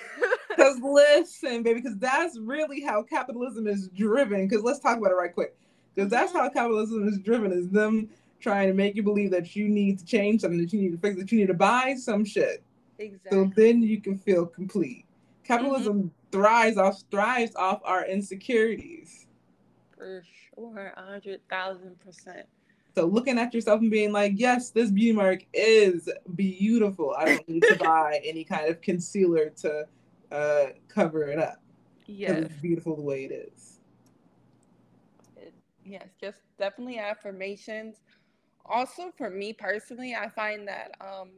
Because 0.49 0.79
listen, 0.79 1.63
baby, 1.63 1.81
because 1.81 1.97
that's 1.97 2.39
really 2.39 2.81
how 2.81 3.03
capitalism 3.03 3.67
is 3.67 3.89
driven. 3.89 4.47
Because 4.47 4.63
let's 4.63 4.79
talk 4.79 4.97
about 4.97 5.11
it 5.11 5.15
right 5.15 5.33
quick. 5.33 5.53
Because 5.93 6.09
that's 6.09 6.31
mm-hmm. 6.31 6.43
how 6.43 6.49
capitalism 6.49 7.05
is 7.09 7.19
driven 7.19 7.51
is 7.51 7.67
them 7.67 8.09
trying 8.39 8.69
to 8.69 8.73
make 8.73 8.95
you 8.95 9.03
believe 9.03 9.31
that 9.31 9.53
you 9.53 9.67
need 9.67 9.99
to 9.99 10.05
change 10.05 10.41
something, 10.41 10.61
that 10.61 10.71
you 10.71 10.79
need 10.79 10.93
to 10.93 10.97
fix, 10.97 11.17
that 11.17 11.29
you 11.29 11.39
need 11.39 11.47
to 11.47 11.53
buy 11.53 11.95
some 11.95 12.23
shit. 12.23 12.63
Exactly. 12.99 13.37
So 13.37 13.51
then 13.53 13.83
you 13.83 13.99
can 13.99 14.17
feel 14.17 14.45
complete. 14.45 15.03
Capitalism 15.43 15.95
mm-hmm 15.95 16.07
thrives 16.35 16.77
off 16.77 17.01
thrives 17.09 17.55
off 17.55 17.79
our 17.85 18.05
insecurities. 18.05 19.25
For 19.97 20.21
sure, 20.53 20.93
a 20.97 21.01
hundred 21.01 21.39
thousand 21.49 21.97
percent. 21.99 22.45
So 22.95 23.05
looking 23.05 23.37
at 23.37 23.53
yourself 23.53 23.81
and 23.81 23.91
being 23.91 24.13
like, 24.13 24.33
yes, 24.35 24.69
this 24.69 24.89
beauty 24.89 25.11
mark 25.11 25.45
is 25.53 26.09
beautiful. 26.33 27.13
I 27.17 27.25
don't 27.25 27.49
need 27.49 27.63
to 27.63 27.75
buy 27.79 28.21
any 28.23 28.45
kind 28.45 28.69
of 28.69 28.81
concealer 28.81 29.49
to 29.57 29.85
uh, 30.31 30.65
cover 30.87 31.23
it 31.23 31.37
up. 31.37 31.61
Yes. 32.07 32.45
It's 32.45 32.61
beautiful 32.61 32.95
the 32.95 33.01
way 33.01 33.25
it 33.25 33.31
is. 33.33 33.79
It, 35.35 35.53
yes, 35.83 36.07
just 36.21 36.39
definitely 36.57 36.97
affirmations. 36.97 37.97
Also, 38.65 39.11
for 39.17 39.29
me 39.29 39.51
personally, 39.51 40.15
I 40.15 40.29
find 40.29 40.65
that 40.69 40.91
um, 41.01 41.31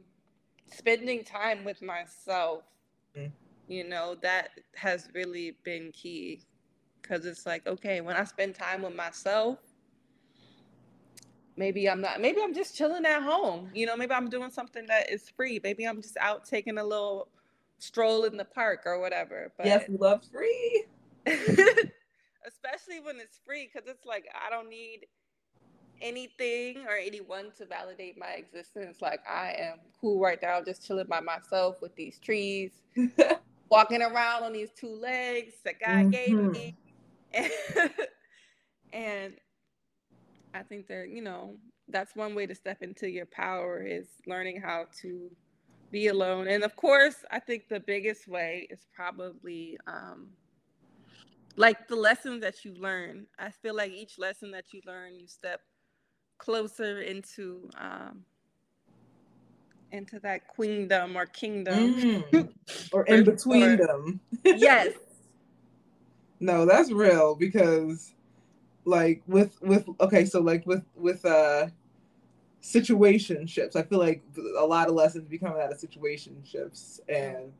spending 0.66 1.24
time 1.24 1.64
with 1.64 1.82
myself 1.82 2.62
mm 3.16 3.30
you 3.70 3.86
know 3.86 4.16
that 4.22 4.48
has 4.74 5.10
really 5.14 5.54
been 5.62 5.92
key 5.92 6.40
because 7.02 7.26
it's 7.26 7.46
like, 7.46 7.66
okay, 7.66 8.00
when 8.00 8.16
I 8.16 8.24
spend 8.24 8.54
time 8.54 8.82
with 8.82 8.94
myself, 8.94 9.58
maybe 11.58 11.90
I'm 11.90 12.00
not, 12.00 12.20
maybe 12.20 12.40
I'm 12.42 12.54
just 12.54 12.76
chilling 12.76 13.04
at 13.04 13.22
home. 13.22 13.70
You 13.74 13.86
know, 13.86 13.96
maybe 13.96 14.12
I'm 14.12 14.30
doing 14.30 14.50
something 14.50 14.86
that 14.86 15.10
is 15.10 15.28
free. 15.28 15.60
Maybe 15.62 15.84
I'm 15.84 16.00
just 16.00 16.16
out 16.18 16.44
taking 16.44 16.78
a 16.78 16.84
little 16.84 17.28
stroll 17.78 18.24
in 18.24 18.36
the 18.36 18.44
park 18.44 18.82
or 18.86 19.00
whatever. 19.00 19.52
But 19.56 19.66
yes, 19.66 19.84
love 19.88 20.22
free. 20.32 20.84
Especially 21.26 23.00
when 23.02 23.16
it's 23.20 23.40
free, 23.44 23.68
because 23.72 23.88
it's 23.88 24.06
like 24.06 24.26
I 24.34 24.48
don't 24.50 24.70
need 24.70 25.06
anything 26.00 26.78
or 26.86 26.96
anyone 26.96 27.46
to 27.58 27.66
validate 27.66 28.18
my 28.18 28.30
existence. 28.30 29.02
Like 29.02 29.20
I 29.28 29.54
am 29.58 29.78
cool 30.00 30.20
right 30.20 30.38
now, 30.40 30.62
just 30.62 30.86
chilling 30.86 31.06
by 31.06 31.20
myself 31.20 31.82
with 31.82 31.94
these 31.96 32.18
trees, 32.18 32.70
walking 33.70 34.02
around 34.02 34.44
on 34.44 34.52
these 34.52 34.70
two 34.70 34.94
legs 34.94 35.54
that 35.64 35.80
God 35.80 36.06
mm-hmm. 36.06 36.10
gave 36.10 36.34
me. 36.34 36.76
And, 37.34 37.50
and 38.94 39.32
I 40.58 40.62
think 40.62 40.88
that, 40.88 41.08
you 41.10 41.22
know, 41.22 41.54
that's 41.88 42.16
one 42.16 42.34
way 42.34 42.46
to 42.46 42.54
step 42.54 42.82
into 42.82 43.08
your 43.08 43.26
power 43.26 43.80
is 43.80 44.08
learning 44.26 44.60
how 44.60 44.86
to 45.02 45.30
be 45.90 46.08
alone. 46.08 46.48
And 46.48 46.64
of 46.64 46.74
course, 46.74 47.16
I 47.30 47.38
think 47.38 47.68
the 47.68 47.80
biggest 47.80 48.26
way 48.26 48.66
is 48.68 48.80
probably 48.94 49.78
um, 49.86 50.28
like 51.56 51.86
the 51.86 51.96
lessons 51.96 52.40
that 52.42 52.64
you 52.64 52.74
learn. 52.74 53.26
I 53.38 53.50
feel 53.50 53.74
like 53.74 53.92
each 53.92 54.18
lesson 54.18 54.50
that 54.50 54.72
you 54.72 54.80
learn, 54.84 55.14
you 55.14 55.28
step 55.28 55.60
closer 56.38 57.02
into 57.02 57.70
um, 57.78 58.24
into 59.92 60.18
that 60.20 60.48
queendom 60.48 61.16
or 61.16 61.26
kingdom 61.26 61.94
mm. 61.94 62.48
or 62.92 63.04
in 63.04 63.24
between 63.24 63.76
them. 63.76 64.20
yes. 64.44 64.92
No, 66.40 66.66
that's 66.66 66.92
real 66.92 67.34
because 67.34 68.12
like 68.88 69.22
with 69.26 69.60
with 69.62 69.86
okay, 70.00 70.24
so 70.24 70.40
like 70.40 70.66
with 70.66 70.84
with 70.96 71.24
uh 71.24 71.66
situationships, 72.62 73.76
I 73.76 73.82
feel 73.82 73.98
like 73.98 74.22
a 74.58 74.66
lot 74.66 74.88
of 74.88 74.94
lessons 74.94 75.28
become 75.28 75.52
out 75.52 75.72
of 75.72 75.78
situationships 75.78 77.00
and 77.08 77.52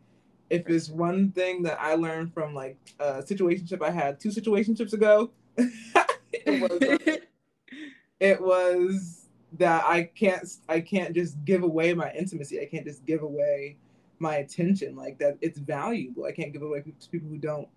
if 0.50 0.64
there's 0.64 0.90
one 0.90 1.30
thing 1.32 1.62
that 1.62 1.78
I 1.80 1.94
learned 1.94 2.32
from 2.32 2.54
like 2.54 2.78
a 2.98 3.22
situationship 3.22 3.82
I 3.82 3.90
had 3.90 4.18
two 4.18 4.30
situationships 4.30 4.92
ago, 4.94 5.30
it 6.32 6.60
was 6.62 6.82
uh, 6.82 7.16
it 8.20 8.40
was 8.40 9.26
that 9.58 9.84
I 9.84 10.04
can't 10.04 10.48
I 10.68 10.80
can't 10.80 11.14
just 11.14 11.44
give 11.44 11.62
away 11.62 11.92
my 11.94 12.10
intimacy. 12.12 12.60
I 12.60 12.66
can't 12.66 12.86
just 12.86 13.04
give 13.04 13.22
away 13.22 13.76
my 14.18 14.36
attention 14.36 14.96
like 14.96 15.18
that. 15.18 15.36
It's 15.40 15.58
valuable. 15.58 16.24
I 16.24 16.32
can't 16.32 16.52
give 16.52 16.62
away 16.62 16.80
to 16.80 17.08
people 17.10 17.28
who 17.28 17.38
don't 17.38 17.68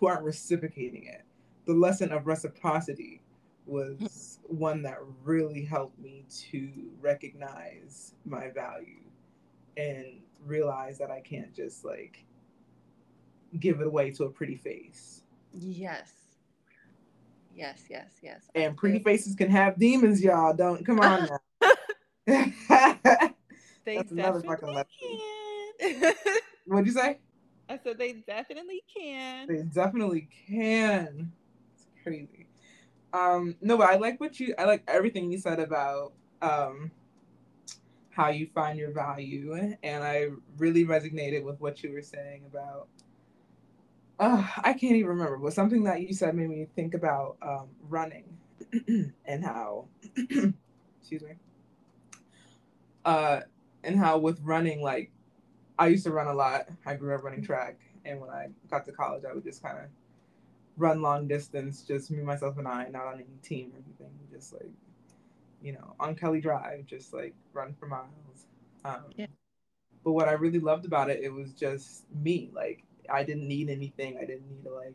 who 0.00 0.08
aren't 0.08 0.24
reciprocating 0.24 1.04
it. 1.06 1.25
The 1.66 1.74
lesson 1.74 2.12
of 2.12 2.26
reciprocity 2.26 3.20
was 3.66 4.38
hmm. 4.46 4.56
one 4.56 4.82
that 4.82 4.98
really 5.24 5.64
helped 5.64 5.98
me 5.98 6.24
to 6.50 6.70
recognize 7.00 8.14
my 8.24 8.50
value 8.50 9.02
and 9.76 10.20
realize 10.44 10.98
that 10.98 11.10
I 11.10 11.20
can't 11.20 11.54
just 11.54 11.84
like 11.84 12.24
give 13.58 13.80
it 13.80 13.86
away 13.86 14.10
to 14.12 14.24
a 14.24 14.30
pretty 14.30 14.56
face. 14.56 15.22
Yes. 15.52 16.12
Yes, 17.54 17.84
yes, 17.88 18.12
yes. 18.22 18.50
And 18.54 18.76
pretty 18.76 18.98
faces 18.98 19.34
can 19.34 19.50
have 19.50 19.78
demons, 19.78 20.22
y'all. 20.22 20.54
Don't 20.54 20.84
come 20.84 21.00
on 21.00 21.28
now. 21.60 21.72
they 23.84 23.96
That's 23.96 24.12
another 24.12 24.42
fucking 24.42 24.74
lesson. 24.74 24.90
What'd 26.66 26.86
you 26.86 26.92
say? 26.92 27.18
I 27.68 27.78
said 27.82 27.98
they 27.98 28.12
definitely 28.12 28.82
can. 28.94 29.48
They 29.48 29.62
definitely 29.62 30.28
can. 30.46 31.32
Crazy. 32.06 32.46
Um, 33.12 33.56
no, 33.60 33.76
but 33.76 33.90
I 33.90 33.96
like 33.96 34.20
what 34.20 34.38
you 34.38 34.54
I 34.56 34.64
like 34.64 34.84
everything 34.86 35.32
you 35.32 35.38
said 35.38 35.58
about 35.58 36.12
um 36.40 36.92
how 38.10 38.28
you 38.28 38.46
find 38.54 38.78
your 38.78 38.92
value 38.92 39.76
and 39.82 40.04
I 40.04 40.28
really 40.56 40.84
resonated 40.84 41.42
with 41.42 41.60
what 41.60 41.82
you 41.82 41.92
were 41.92 42.02
saying 42.02 42.44
about 42.46 42.86
uh, 44.20 44.46
I 44.58 44.72
can't 44.72 44.94
even 44.94 45.08
remember, 45.08 45.36
but 45.36 45.52
something 45.52 45.84
that 45.84 46.00
you 46.00 46.14
said 46.14 46.34
made 46.34 46.48
me 46.48 46.68
think 46.76 46.94
about 46.94 47.36
um, 47.42 47.68
running 47.88 48.24
and 49.26 49.44
how, 49.44 49.88
excuse 50.16 51.22
me, 51.22 51.32
uh, 53.04 53.40
and 53.84 53.98
how 53.98 54.16
with 54.16 54.40
running, 54.42 54.80
like, 54.80 55.10
I 55.78 55.88
used 55.88 56.04
to 56.04 56.12
run 56.12 56.28
a 56.28 56.32
lot. 56.32 56.66
I 56.86 56.94
grew 56.94 57.14
up 57.14 57.24
running 57.24 57.42
track, 57.42 57.78
and 58.06 58.18
when 58.18 58.30
I 58.30 58.48
got 58.70 58.86
to 58.86 58.92
college, 58.92 59.24
I 59.30 59.34
would 59.34 59.44
just 59.44 59.62
kind 59.62 59.76
of 59.76 59.84
run 60.76 61.02
long 61.02 61.26
distance, 61.26 61.82
just 61.82 62.10
me, 62.10 62.22
myself, 62.22 62.58
and 62.58 62.68
I, 62.68 62.88
not 62.88 63.06
on 63.06 63.14
any 63.14 63.24
team 63.42 63.72
or 63.74 63.78
anything, 63.78 64.14
just 64.32 64.52
like, 64.52 64.70
you 65.62 65.72
know, 65.72 65.94
on 65.98 66.14
Kelly 66.14 66.40
Drive, 66.40 66.86
just 66.86 67.12
like 67.12 67.34
run 67.52 67.74
for 67.78 67.86
miles. 67.86 68.46
Um, 68.84 69.04
yeah. 69.16 69.26
But 70.04 70.12
what 70.12 70.28
I 70.28 70.32
really 70.32 70.60
loved 70.60 70.84
about 70.84 71.10
it, 71.10 71.20
it 71.22 71.32
was 71.32 71.52
just 71.52 72.04
me. 72.22 72.50
Like 72.54 72.84
I 73.10 73.24
didn't 73.24 73.48
need 73.48 73.70
anything. 73.70 74.18
I 74.18 74.24
didn't 74.24 74.48
need 74.48 74.64
to 74.64 74.74
like 74.74 74.94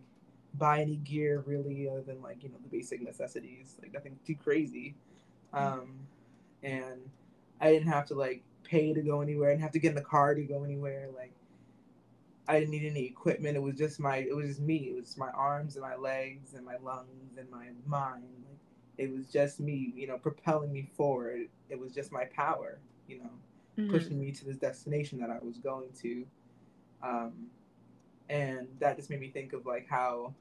buy 0.53 0.81
any 0.81 0.97
gear 0.97 1.43
really 1.45 1.89
other 1.89 2.01
than 2.01 2.21
like, 2.21 2.43
you 2.43 2.49
know, 2.49 2.55
the 2.63 2.69
basic 2.69 3.01
necessities, 3.01 3.75
like 3.81 3.93
nothing 3.93 4.17
too 4.25 4.35
crazy. 4.35 4.95
Um, 5.53 5.91
and 6.63 7.01
I 7.59 7.71
didn't 7.71 7.89
have 7.89 8.05
to 8.07 8.13
like 8.15 8.41
pay 8.63 8.93
to 8.93 9.01
go 9.01 9.21
anywhere. 9.21 9.49
I 9.49 9.53
didn't 9.53 9.63
have 9.63 9.71
to 9.73 9.79
get 9.79 9.89
in 9.89 9.95
the 9.95 10.01
car 10.01 10.33
to 10.33 10.41
go 10.43 10.63
anywhere. 10.63 11.09
Like 11.15 11.33
I 12.47 12.59
didn't 12.59 12.71
need 12.71 12.85
any 12.85 13.05
equipment. 13.05 13.55
It 13.55 13.61
was 13.61 13.75
just 13.75 13.99
my 13.99 14.17
it 14.17 14.35
was 14.35 14.47
just 14.47 14.61
me. 14.61 14.89
It 14.89 14.95
was 14.95 15.17
my 15.17 15.29
arms 15.29 15.75
and 15.75 15.83
my 15.83 15.95
legs 15.95 16.53
and 16.53 16.65
my 16.65 16.77
lungs 16.83 17.37
and 17.37 17.49
my 17.49 17.67
mind. 17.85 18.23
It 18.97 19.11
was 19.11 19.27
just 19.27 19.59
me, 19.59 19.93
you 19.95 20.07
know, 20.07 20.17
propelling 20.17 20.71
me 20.71 20.89
forward. 20.95 21.47
It 21.69 21.79
was 21.79 21.93
just 21.93 22.11
my 22.11 22.25
power, 22.25 22.79
you 23.07 23.19
know, 23.19 23.29
mm-hmm. 23.77 23.91
pushing 23.91 24.19
me 24.19 24.31
to 24.31 24.45
this 24.45 24.57
destination 24.57 25.19
that 25.21 25.29
I 25.29 25.39
was 25.41 25.57
going 25.57 25.89
to. 26.01 26.25
Um, 27.01 27.47
and 28.31 28.67
that 28.79 28.95
just 28.95 29.09
made 29.09 29.19
me 29.19 29.29
think 29.29 29.53
of 29.53 29.65
like 29.65 29.85
how 29.87 30.33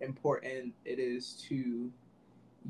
important 0.00 0.74
it 0.84 0.98
is 0.98 1.34
to 1.48 1.90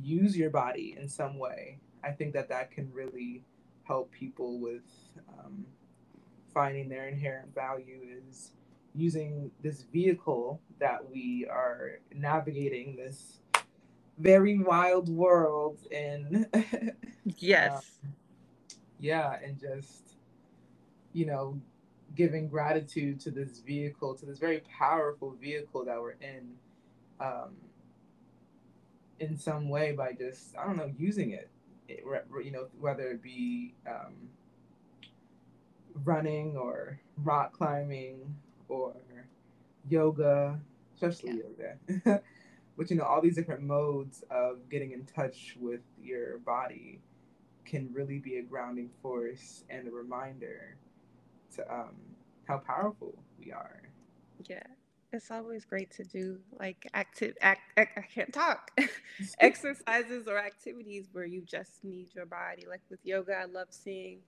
use 0.03 0.37
your 0.37 0.51
body 0.51 0.94
in 1.01 1.09
some 1.09 1.38
way 1.38 1.79
i 2.05 2.11
think 2.11 2.33
that 2.35 2.49
that 2.49 2.70
can 2.70 2.92
really 2.92 3.42
help 3.85 4.11
people 4.12 4.59
with 4.61 4.85
um, 5.38 5.64
finding 6.53 6.88
their 6.88 7.09
inherent 7.09 7.53
value 7.55 8.01
is 8.29 8.53
using 8.96 9.50
this 9.62 9.82
vehicle 9.92 10.61
that 10.80 11.09
we 11.11 11.46
are 11.50 12.00
navigating 12.14 12.96
this 12.96 13.40
very 14.18 14.59
wild 14.59 15.09
world 15.11 15.78
in. 15.90 16.46
Yes. 17.38 17.82
Um, 18.04 18.14
yeah 19.00 19.37
and 19.44 19.61
just 19.61 20.16
you 21.12 21.26
know 21.26 21.61
giving 22.16 22.48
gratitude 22.48 23.20
to 23.20 23.30
this 23.30 23.61
vehicle, 23.61 24.14
to 24.16 24.26
this 24.26 24.38
very 24.38 24.62
powerful 24.78 25.37
vehicle 25.40 25.85
that 25.85 26.00
we're 26.00 26.12
in, 26.20 26.54
um, 27.20 27.56
in 29.20 29.37
some 29.37 29.68
way 29.68 29.92
by 29.92 30.12
just 30.12 30.56
I 30.59 30.66
don't 30.66 30.76
know 30.76 30.92
using 30.98 31.32
it, 31.32 31.50
it 31.88 32.04
you 32.44 32.52
know 32.52 32.68
whether 32.80 33.09
it 33.11 33.22
be 33.22 33.74
um, 33.88 34.14
running 36.04 36.56
or 36.56 37.00
rock 37.24 37.52
climbing 37.52 38.37
or 38.68 38.94
yoga, 39.88 40.59
especially 40.94 41.40
yeah. 41.59 41.74
yoga. 41.88 42.22
but 42.76 42.90
you 42.90 42.96
know 42.96 43.05
all 43.05 43.20
these 43.20 43.37
different 43.37 43.62
modes 43.62 44.24
of 44.31 44.68
getting 44.70 44.92
in 44.92 45.05
touch 45.07 45.57
with 45.59 45.81
your 46.00 46.38
body 46.38 47.00
can 47.64 47.88
really 47.92 48.18
be 48.18 48.37
a 48.37 48.42
grounding 48.42 48.90
force 49.02 49.64
and 49.70 49.88
a 49.88 49.90
reminder 49.90 50.76
to 51.55 51.72
um, 51.72 51.96
how 52.46 52.59
powerful 52.59 53.14
we 53.38 53.50
are. 53.50 53.83
Yeah, 54.48 54.62
it's 55.12 55.31
always 55.31 55.64
great 55.64 55.90
to 55.92 56.05
do 56.05 56.38
like 56.61 56.88
active 56.94 57.35
act, 57.40 57.61
act 57.76 57.98
I 57.98 58.02
can't 58.02 58.33
talk 58.33 58.70
exercises 59.40 60.29
or 60.29 60.38
activities 60.38 61.09
where 61.12 61.24
you 61.24 61.42
just 61.42 61.85
need 61.85 62.14
your 62.14 62.26
body. 62.26 62.66
Like 62.68 62.83
with 62.90 63.00
yoga, 63.02 63.35
I 63.35 63.44
love 63.46 63.68
seeing 63.70 64.20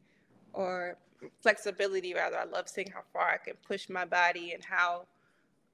or 0.52 0.96
flexibility 1.40 2.14
rather. 2.14 2.38
I 2.38 2.44
love 2.44 2.68
seeing 2.68 2.90
how 2.90 3.02
far 3.12 3.28
I 3.30 3.38
can 3.38 3.54
push 3.66 3.88
my 3.88 4.04
body 4.04 4.52
and 4.52 4.64
how 4.64 5.06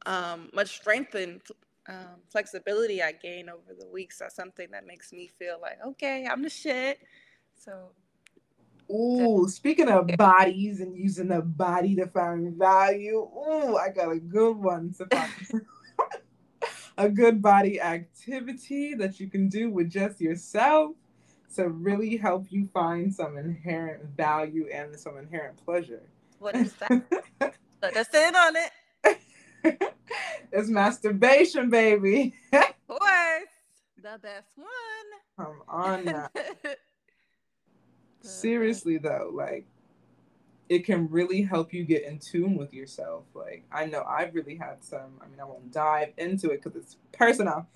um, 0.06 0.50
much 0.52 0.76
strength 0.76 1.14
and 1.14 1.40
um, 1.88 2.20
flexibility 2.30 3.02
I 3.02 3.12
gain 3.12 3.48
over 3.48 3.74
the 3.78 3.86
weeks. 3.86 4.18
That's 4.18 4.34
something 4.34 4.68
that 4.72 4.86
makes 4.86 5.12
me 5.12 5.30
feel 5.38 5.58
like 5.60 5.78
okay, 5.86 6.26
I'm 6.30 6.42
the 6.42 6.50
shit. 6.50 6.98
So 7.58 7.90
Ooh, 8.90 9.48
speaking 9.48 9.88
of 9.88 10.08
bodies 10.18 10.80
and 10.80 10.94
using 10.94 11.28
the 11.28 11.40
body 11.40 11.96
to 11.96 12.06
find 12.06 12.54
value, 12.54 13.16
ooh, 13.16 13.76
I 13.76 13.88
got 13.88 14.12
a 14.12 14.20
good 14.20 14.56
one 14.56 14.92
to 14.98 15.06
find. 15.06 15.62
a 16.98 17.08
good 17.08 17.42
body 17.42 17.80
activity 17.80 18.94
that 18.94 19.18
you 19.20 19.28
can 19.28 19.48
do 19.48 19.70
with 19.70 19.90
just 19.90 20.20
yourself 20.20 20.92
to 21.54 21.68
really 21.68 22.16
help 22.16 22.46
you 22.50 22.68
find 22.72 23.14
some 23.14 23.36
inherent 23.36 24.04
value 24.16 24.66
and 24.72 24.98
some 24.98 25.16
inherent 25.16 25.56
pleasure. 25.64 26.02
What 26.38 26.56
is 26.56 26.72
that? 26.74 27.02
Let 27.82 27.96
us 27.96 28.14
in 28.14 28.36
on 28.36 28.54
it. 28.56 28.70
it's 30.52 30.68
masturbation, 30.68 31.70
baby. 31.70 32.34
of 32.52 32.74
course, 32.88 33.48
the 33.96 34.18
best 34.20 34.56
one. 34.56 34.66
Come 35.36 35.62
on 35.68 36.04
now. 36.04 36.28
Seriously 38.20 38.98
though, 38.98 39.30
like 39.32 39.66
it 40.68 40.84
can 40.84 41.08
really 41.10 41.42
help 41.42 41.72
you 41.72 41.84
get 41.84 42.04
in 42.04 42.18
tune 42.18 42.56
with 42.56 42.72
yourself. 42.72 43.24
Like 43.34 43.64
I 43.70 43.86
know 43.86 44.02
I've 44.02 44.34
really 44.34 44.56
had 44.56 44.82
some. 44.82 45.20
I 45.20 45.26
mean, 45.28 45.40
I 45.40 45.44
won't 45.44 45.72
dive 45.72 46.12
into 46.16 46.50
it 46.50 46.62
because 46.62 46.76
it's 46.76 46.96
personal, 47.12 47.66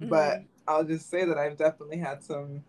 mm-hmm. 0.00 0.08
but 0.08 0.44
I'll 0.66 0.84
just 0.84 1.10
say 1.10 1.24
that 1.24 1.38
I've 1.38 1.56
definitely 1.56 1.98
had 1.98 2.22
some 2.22 2.62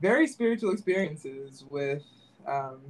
very 0.00 0.26
spiritual 0.26 0.72
experiences 0.72 1.64
with, 1.70 2.02
um, 2.46 2.80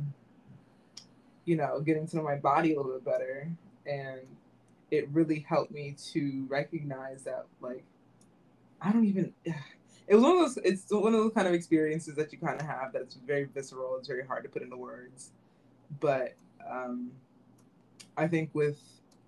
you 1.45 1.57
know, 1.57 1.81
getting 1.81 2.07
to 2.09 2.17
know 2.17 2.23
my 2.23 2.37
body 2.37 2.75
a 2.75 2.77
little 2.77 2.93
bit 2.93 3.05
better, 3.05 3.49
and 3.87 4.21
it 4.91 5.09
really 5.11 5.45
helped 5.49 5.73
me 5.73 5.95
to 6.13 6.47
recognize 6.49 7.23
that, 7.25 7.47
like, 7.61 7.85
I 8.81 8.93
don't 8.93 9.05
even. 9.07 9.33
It 10.11 10.15
was 10.15 10.25
one 10.25 10.39
of 10.39 10.39
those. 10.39 10.59
It's 10.65 10.91
one 10.91 11.15
of 11.15 11.21
those 11.21 11.35
kind 11.35 11.47
of 11.47 11.53
experiences 11.53 12.15
that 12.15 12.33
you 12.33 12.39
kind 12.39 12.59
of 12.59 12.67
have 12.67 12.95
that's 12.95 13.17
very 13.27 13.45
visceral. 13.45 13.99
It's 13.99 14.09
very 14.09 14.25
hard 14.27 14.43
to 14.43 14.49
put 14.49 14.63
into 14.63 14.75
words 14.75 15.33
but 16.01 16.35
um, 16.69 17.11
I 18.17 18.27
think 18.29 18.51
with 18.55 18.79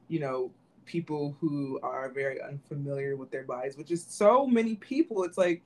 you 0.08 0.20
know 0.20 0.50
people 0.84 1.36
who 1.40 1.78
are 1.82 2.10
very 2.10 2.40
unfamiliar 2.42 3.16
with 3.16 3.30
their 3.30 3.44
bodies, 3.44 3.76
which 3.76 3.90
is 3.90 4.04
so 4.04 4.46
many 4.46 4.74
people, 4.76 5.22
it's 5.22 5.38
like 5.38 5.62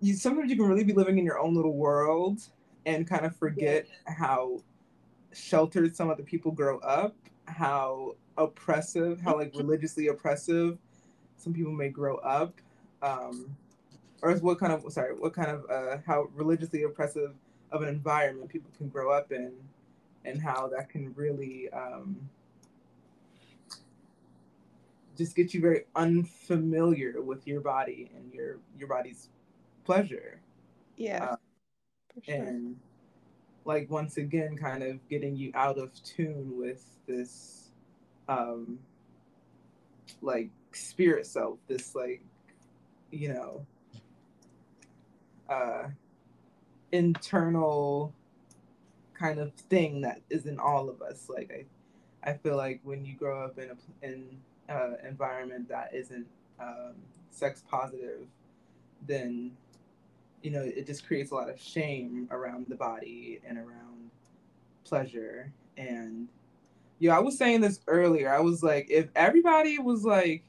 you 0.00 0.14
sometimes 0.14 0.50
you 0.50 0.56
can 0.56 0.66
really 0.66 0.84
be 0.84 0.92
living 0.92 1.18
in 1.18 1.24
your 1.24 1.38
own 1.38 1.54
little 1.54 1.74
world 1.74 2.40
and 2.84 3.08
kind 3.08 3.24
of 3.24 3.34
forget 3.36 3.86
yeah. 3.88 4.14
how 4.14 4.60
sheltered 5.32 5.94
some 5.94 6.10
of 6.10 6.16
the 6.16 6.22
people 6.22 6.52
grow 6.52 6.78
up, 6.78 7.16
how 7.46 8.14
oppressive, 8.38 9.20
how 9.20 9.36
like 9.36 9.52
religiously 9.56 10.08
oppressive 10.08 10.78
some 11.36 11.52
people 11.52 11.72
may 11.72 11.88
grow 11.88 12.16
up. 12.18 12.54
Um, 13.02 13.56
or 14.22 14.34
what 14.36 14.58
kind 14.58 14.72
of 14.72 14.90
sorry, 14.92 15.14
what 15.14 15.34
kind 15.34 15.50
of 15.50 15.64
uh, 15.70 15.98
how 16.06 16.28
religiously 16.34 16.84
oppressive 16.84 17.34
of 17.70 17.82
an 17.82 17.88
environment 17.88 18.48
people 18.48 18.70
can 18.76 18.88
grow 18.88 19.10
up 19.10 19.32
in 19.32 19.52
and 20.24 20.40
how 20.40 20.68
that 20.68 20.88
can 20.88 21.12
really 21.14 21.68
um, 21.70 22.16
just 25.16 25.36
get 25.36 25.54
you 25.54 25.60
very 25.60 25.84
unfamiliar 25.94 27.20
with 27.20 27.46
your 27.46 27.60
body 27.60 28.10
and 28.16 28.32
your 28.32 28.58
your 28.78 28.88
body's 28.88 29.28
pleasure. 29.86 30.40
Yeah. 30.96 31.24
Uh, 31.24 31.36
sure. 32.22 32.34
And 32.34 32.76
like 33.64 33.90
once 33.90 34.16
again, 34.16 34.56
kind 34.56 34.82
of 34.82 35.08
getting 35.08 35.36
you 35.36 35.52
out 35.54 35.78
of 35.78 35.92
tune 36.02 36.58
with 36.58 36.84
this, 37.06 37.70
um, 38.28 38.78
like 40.20 40.50
spirit 40.72 41.26
self, 41.26 41.58
this 41.68 41.94
like, 41.94 42.22
you 43.10 43.32
know, 43.32 43.66
uh, 45.48 45.84
internal 46.92 48.12
kind 49.14 49.38
of 49.38 49.52
thing 49.54 50.00
that 50.02 50.20
is 50.30 50.46
in 50.46 50.58
all 50.58 50.88
of 50.88 51.00
us. 51.02 51.28
Like 51.28 51.50
I, 52.24 52.30
I 52.30 52.34
feel 52.34 52.56
like 52.56 52.80
when 52.82 53.04
you 53.04 53.14
grow 53.14 53.44
up 53.44 53.58
in 53.58 53.70
a 53.70 54.06
in 54.06 54.24
uh, 54.68 54.94
environment 55.06 55.68
that 55.68 55.94
isn't 55.94 56.26
um, 56.60 56.94
sex 57.30 57.62
positive, 57.70 58.26
then 59.06 59.52
you 60.46 60.52
know 60.52 60.62
it 60.62 60.86
just 60.86 61.04
creates 61.04 61.32
a 61.32 61.34
lot 61.34 61.50
of 61.50 61.60
shame 61.60 62.28
around 62.30 62.66
the 62.68 62.76
body 62.76 63.40
and 63.44 63.58
around 63.58 64.12
pleasure. 64.84 65.52
And 65.76 66.28
yeah, 67.00 67.16
I 67.16 67.18
was 67.18 67.36
saying 67.36 67.62
this 67.62 67.80
earlier. 67.88 68.32
I 68.32 68.38
was 68.38 68.62
like, 68.62 68.86
if 68.88 69.08
everybody 69.16 69.80
was 69.80 70.04
like 70.04 70.44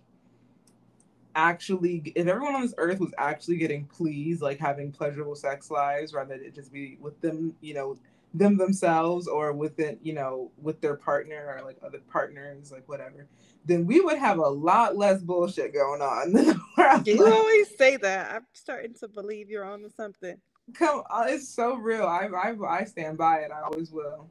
actually 1.33 2.03
if 2.13 2.27
everyone 2.27 2.53
on 2.53 2.61
this 2.61 2.75
earth 2.77 2.99
was 2.99 3.13
actually 3.17 3.57
getting 3.57 3.85
pleased 3.85 4.41
like 4.41 4.57
having 4.57 4.91
pleasurable 4.91 5.35
sex 5.35 5.69
lives 5.69 6.11
rather 6.11 6.35
than 6.35 6.43
it 6.43 6.55
just 6.55 6.73
be 6.73 6.97
with 6.99 7.19
them 7.21 7.53
you 7.61 7.75
know 7.75 7.95
them 8.37 8.57
themselves 8.57 9.27
or 9.27 9.53
with 9.53 9.79
it, 9.79 9.99
you 10.01 10.13
know, 10.13 10.51
with 10.57 10.81
their 10.81 10.95
partner 10.95 11.55
or 11.55 11.63
like 11.63 11.77
other 11.83 11.99
partners, 12.11 12.71
like 12.71 12.87
whatever, 12.87 13.27
then 13.65 13.85
we 13.85 13.99
would 13.99 14.17
have 14.17 14.37
a 14.37 14.47
lot 14.47 14.97
less 14.97 15.21
bullshit 15.21 15.73
going 15.73 16.01
on. 16.01 16.35
you 17.05 17.25
always 17.25 17.75
say 17.77 17.97
that. 17.97 18.33
I'm 18.33 18.45
starting 18.53 18.93
to 18.95 19.07
believe 19.07 19.49
you're 19.49 19.65
on 19.65 19.81
to 19.81 19.89
something. 19.89 20.37
Come, 20.73 21.03
it's 21.27 21.47
so 21.47 21.75
real. 21.75 22.05
I, 22.05 22.27
I 22.27 22.55
I 22.67 22.83
stand 22.83 23.17
by 23.17 23.39
it. 23.39 23.51
I 23.51 23.61
always 23.61 23.91
will, 23.91 24.29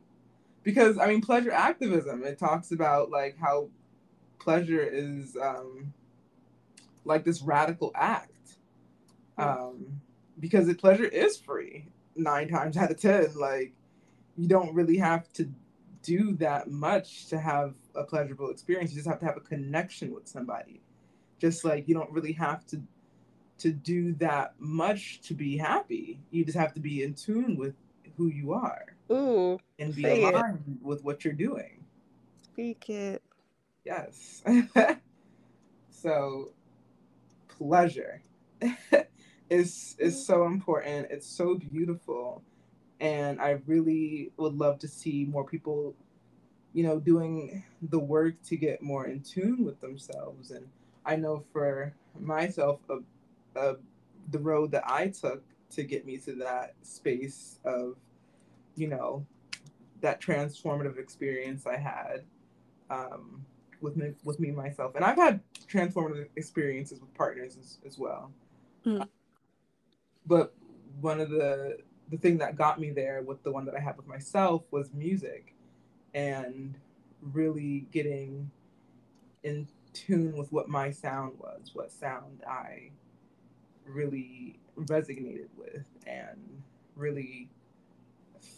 because 0.62 0.98
I 0.98 1.06
mean, 1.06 1.22
pleasure 1.22 1.50
activism. 1.50 2.24
It 2.24 2.38
talks 2.38 2.72
about 2.72 3.10
like 3.10 3.38
how 3.38 3.70
pleasure 4.38 4.82
is 4.82 5.36
um 5.40 5.94
like 7.06 7.24
this 7.24 7.40
radical 7.40 7.90
act, 7.94 8.58
um, 9.38 10.00
because 10.38 10.68
it, 10.68 10.78
pleasure 10.78 11.04
is 11.04 11.38
free 11.38 11.88
nine 12.16 12.48
times 12.48 12.76
out 12.76 12.90
of 12.90 13.00
ten. 13.00 13.26
Like 13.34 13.72
you 14.36 14.48
don't 14.48 14.74
really 14.74 14.98
have 14.98 15.32
to 15.34 15.48
do 16.02 16.34
that 16.36 16.70
much 16.70 17.26
to 17.26 17.38
have 17.38 17.74
a 17.94 18.04
pleasurable 18.04 18.50
experience. 18.50 18.92
You 18.92 18.96
just 18.96 19.08
have 19.08 19.18
to 19.20 19.26
have 19.26 19.36
a 19.36 19.40
connection 19.40 20.14
with 20.14 20.28
somebody. 20.28 20.80
Just 21.38 21.64
like 21.64 21.88
you 21.88 21.94
don't 21.94 22.10
really 22.12 22.32
have 22.32 22.66
to 22.66 22.80
to 23.58 23.72
do 23.72 24.12
that 24.14 24.54
much 24.58 25.20
to 25.22 25.34
be 25.34 25.56
happy. 25.56 26.20
You 26.30 26.44
just 26.44 26.58
have 26.58 26.74
to 26.74 26.80
be 26.80 27.02
in 27.02 27.14
tune 27.14 27.56
with 27.56 27.74
who 28.16 28.28
you 28.28 28.52
are. 28.52 28.94
Ooh. 29.10 29.58
And 29.78 29.94
be 29.94 30.04
aligned 30.04 30.62
it. 30.68 30.86
with 30.86 31.02
what 31.02 31.24
you're 31.24 31.34
doing. 31.34 31.84
Speak 32.42 32.88
it. 32.88 33.22
Yes. 33.84 34.42
so 35.90 36.50
pleasure 37.48 38.22
is 39.50 39.96
is 39.98 40.26
so 40.26 40.44
important. 40.46 41.08
It's 41.10 41.26
so 41.26 41.54
beautiful 41.54 42.42
and 43.00 43.40
I 43.40 43.58
really 43.66 44.30
would 44.36 44.56
love 44.56 44.78
to 44.80 44.88
see 44.88 45.24
more 45.24 45.44
people, 45.44 45.94
you 46.72 46.82
know, 46.82 46.98
doing 46.98 47.64
the 47.90 47.98
work 47.98 48.34
to 48.46 48.56
get 48.56 48.82
more 48.82 49.06
in 49.06 49.20
tune 49.20 49.64
with 49.64 49.80
themselves. 49.80 50.50
And 50.50 50.66
I 51.04 51.16
know 51.16 51.44
for 51.52 51.92
myself, 52.18 52.80
uh, 52.88 52.96
uh, 53.58 53.74
the 54.30 54.38
road 54.38 54.70
that 54.72 54.84
I 54.86 55.08
took 55.08 55.42
to 55.70 55.82
get 55.82 56.06
me 56.06 56.16
to 56.18 56.32
that 56.36 56.74
space 56.82 57.58
of, 57.64 57.96
you 58.76 58.88
know, 58.88 59.26
that 60.00 60.20
transformative 60.20 60.98
experience 60.98 61.66
I 61.66 61.76
had 61.76 62.24
um, 62.90 63.44
with 63.80 63.96
me, 63.96 64.12
with 64.24 64.40
me 64.40 64.50
myself, 64.50 64.94
and 64.94 65.04
I've 65.04 65.16
had 65.16 65.40
transformative 65.70 66.28
experiences 66.36 67.00
with 67.00 67.12
partners 67.14 67.56
as, 67.58 67.78
as 67.86 67.98
well. 67.98 68.30
Mm. 68.84 69.06
But 70.26 70.54
one 71.00 71.20
of 71.20 71.30
the 71.30 71.78
the 72.10 72.16
thing 72.16 72.38
that 72.38 72.56
got 72.56 72.78
me 72.78 72.90
there 72.90 73.22
with 73.22 73.42
the 73.42 73.50
one 73.50 73.64
that 73.66 73.74
I 73.74 73.80
had 73.80 73.96
with 73.96 74.06
myself 74.06 74.62
was 74.70 74.92
music 74.94 75.54
and 76.14 76.76
really 77.20 77.86
getting 77.90 78.50
in 79.42 79.66
tune 79.92 80.36
with 80.36 80.52
what 80.52 80.68
my 80.68 80.90
sound 80.90 81.38
was, 81.38 81.70
what 81.72 81.90
sound 81.90 82.42
I 82.48 82.90
really 83.84 84.58
resonated 84.76 85.48
with, 85.56 85.86
and 86.06 86.62
really 86.94 87.48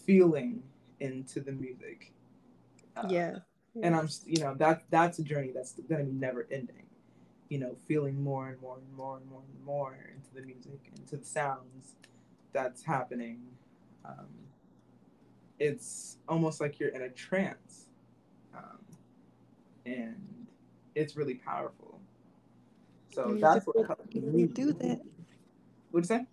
feeling 0.05 0.63
into 1.01 1.41
the 1.41 1.53
music. 1.53 2.13
Uh, 2.97 3.07
yeah. 3.09 3.37
And 3.83 3.95
I'm, 3.95 4.09
you 4.27 4.41
know, 4.41 4.55
that 4.55 4.85
that's 4.91 5.19
a 5.21 5.23
journey 5.23 5.53
that's 5.55 5.73
going 5.73 6.05
to 6.05 6.11
be 6.11 6.19
never 6.19 6.47
ending. 6.51 6.87
You 7.49 7.59
know, 7.59 7.77
feeling 7.87 8.23
more 8.23 8.49
and 8.49 8.61
more 8.61 8.79
and 8.79 8.97
more 8.97 9.17
and 9.19 9.31
more 9.31 9.41
and 9.41 9.65
more 9.65 9.99
into 10.15 10.35
the 10.35 10.43
music, 10.43 10.81
into 10.97 11.17
the 11.17 11.25
sounds, 11.25 11.95
that's 12.53 12.83
happening, 12.83 13.41
um, 14.05 14.27
it's 15.59 16.19
almost 16.29 16.61
like 16.61 16.79
you're 16.79 16.91
in 16.91 17.03
a 17.03 17.09
trance, 17.11 17.87
um, 18.55 18.79
and 19.87 20.47
it's 20.95 21.17
really 21.17 21.35
powerful. 21.35 22.01
So 23.11 23.27
music 23.27 23.41
that's 23.41 23.67
what 23.67 23.87
helped 23.87 24.15
me 24.15 24.47
do 24.47 24.73
that. 24.73 25.01
What'd 25.91 26.09
you 26.11 26.17
say? 26.17 26.27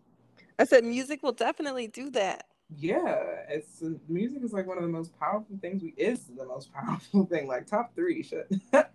I 0.60 0.66
said 0.66 0.84
music 0.84 1.24
will 1.24 1.32
definitely 1.32 1.88
do 1.88 2.10
that. 2.12 2.48
Yeah, 2.78 3.44
it's 3.48 3.84
music 4.10 4.44
is 4.44 4.54
like 4.54 4.68
one 4.68 4.78
of 4.78 4.84
the 4.84 4.90
most 4.90 5.18
powerful 5.20 5.58
things 5.62 5.84
we 5.84 5.94
is 5.98 6.26
the 6.26 6.46
most 6.46 6.74
powerful 6.74 7.26
thing, 7.26 7.48
like 7.48 7.68
top 7.68 7.96
three 7.96 8.24
shit 8.24 8.52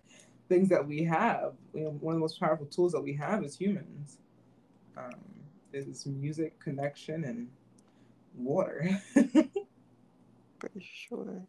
things 0.49 0.69
that 0.69 0.85
we 0.85 1.03
have. 1.03 1.53
You 1.73 1.85
know, 1.85 1.89
one 2.01 2.15
of 2.15 2.17
the 2.17 2.21
most 2.21 2.39
powerful 2.39 2.65
tools 2.65 2.91
that 2.91 3.01
we 3.01 3.13
have 3.13 3.43
as 3.43 3.55
humans. 3.55 4.17
Um, 4.97 5.30
is 5.73 6.05
music, 6.05 6.59
connection, 6.59 7.23
and 7.23 7.47
water. 8.35 9.01
For 10.59 10.71
sure. 10.79 11.41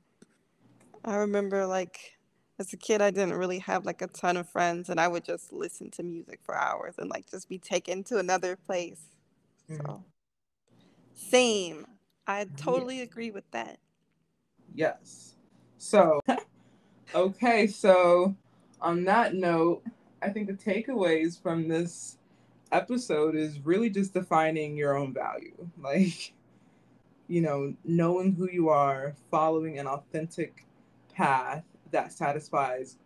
I 1.04 1.16
remember 1.16 1.66
like 1.66 2.18
as 2.58 2.72
a 2.72 2.76
kid 2.76 3.02
I 3.02 3.10
didn't 3.10 3.34
really 3.34 3.58
have 3.58 3.84
like 3.84 4.02
a 4.02 4.06
ton 4.06 4.36
of 4.36 4.48
friends 4.48 4.88
and 4.88 5.00
I 5.00 5.08
would 5.08 5.24
just 5.24 5.52
listen 5.52 5.90
to 5.92 6.02
music 6.02 6.40
for 6.42 6.56
hours 6.56 6.94
and 6.98 7.10
like 7.10 7.28
just 7.30 7.48
be 7.48 7.58
taken 7.58 8.04
to 8.04 8.18
another 8.18 8.56
place. 8.56 9.00
Mm-hmm. 9.70 9.84
So 9.84 10.04
same. 11.14 11.86
I 12.26 12.46
totally 12.56 12.98
yeah. 12.98 13.04
agree 13.04 13.30
with 13.30 13.50
that. 13.50 13.78
Yes. 14.74 15.34
So 15.78 16.20
okay, 17.14 17.66
so 17.66 18.34
on 18.80 19.04
that 19.04 19.34
note, 19.34 19.82
I 20.22 20.28
think 20.28 20.46
the 20.46 20.54
takeaways 20.54 21.40
from 21.40 21.68
this 21.68 22.18
episode 22.72 23.36
is 23.36 23.60
really 23.60 23.90
just 23.90 24.14
defining 24.14 24.76
your 24.76 24.96
own 24.96 25.12
value. 25.12 25.54
Like, 25.80 26.32
you 27.28 27.40
know, 27.40 27.74
knowing 27.84 28.34
who 28.34 28.48
you 28.50 28.68
are, 28.68 29.14
following 29.30 29.78
an 29.78 29.86
authentic 29.86 30.66
path 31.14 31.64
that 31.90 32.12
satisfies 32.12 32.98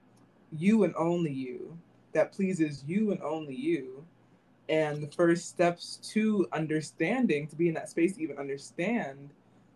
you 0.53 0.85
and 0.85 0.95
only 0.97 1.33
you, 1.33 1.77
that 2.13 2.33
pleases 2.33 2.85
you 2.87 3.13
and 3.13 3.21
only 3.23 3.55
you. 3.55 4.05
And 4.69 5.03
the 5.03 5.11
first 5.11 5.49
steps 5.49 5.99
to 6.13 6.47
understanding, 6.53 7.47
to 7.49 7.57
be 7.57 7.69
in 7.69 7.75
that 7.75 7.89
space 7.89 8.19
even 8.19 8.39
understand 8.39 9.31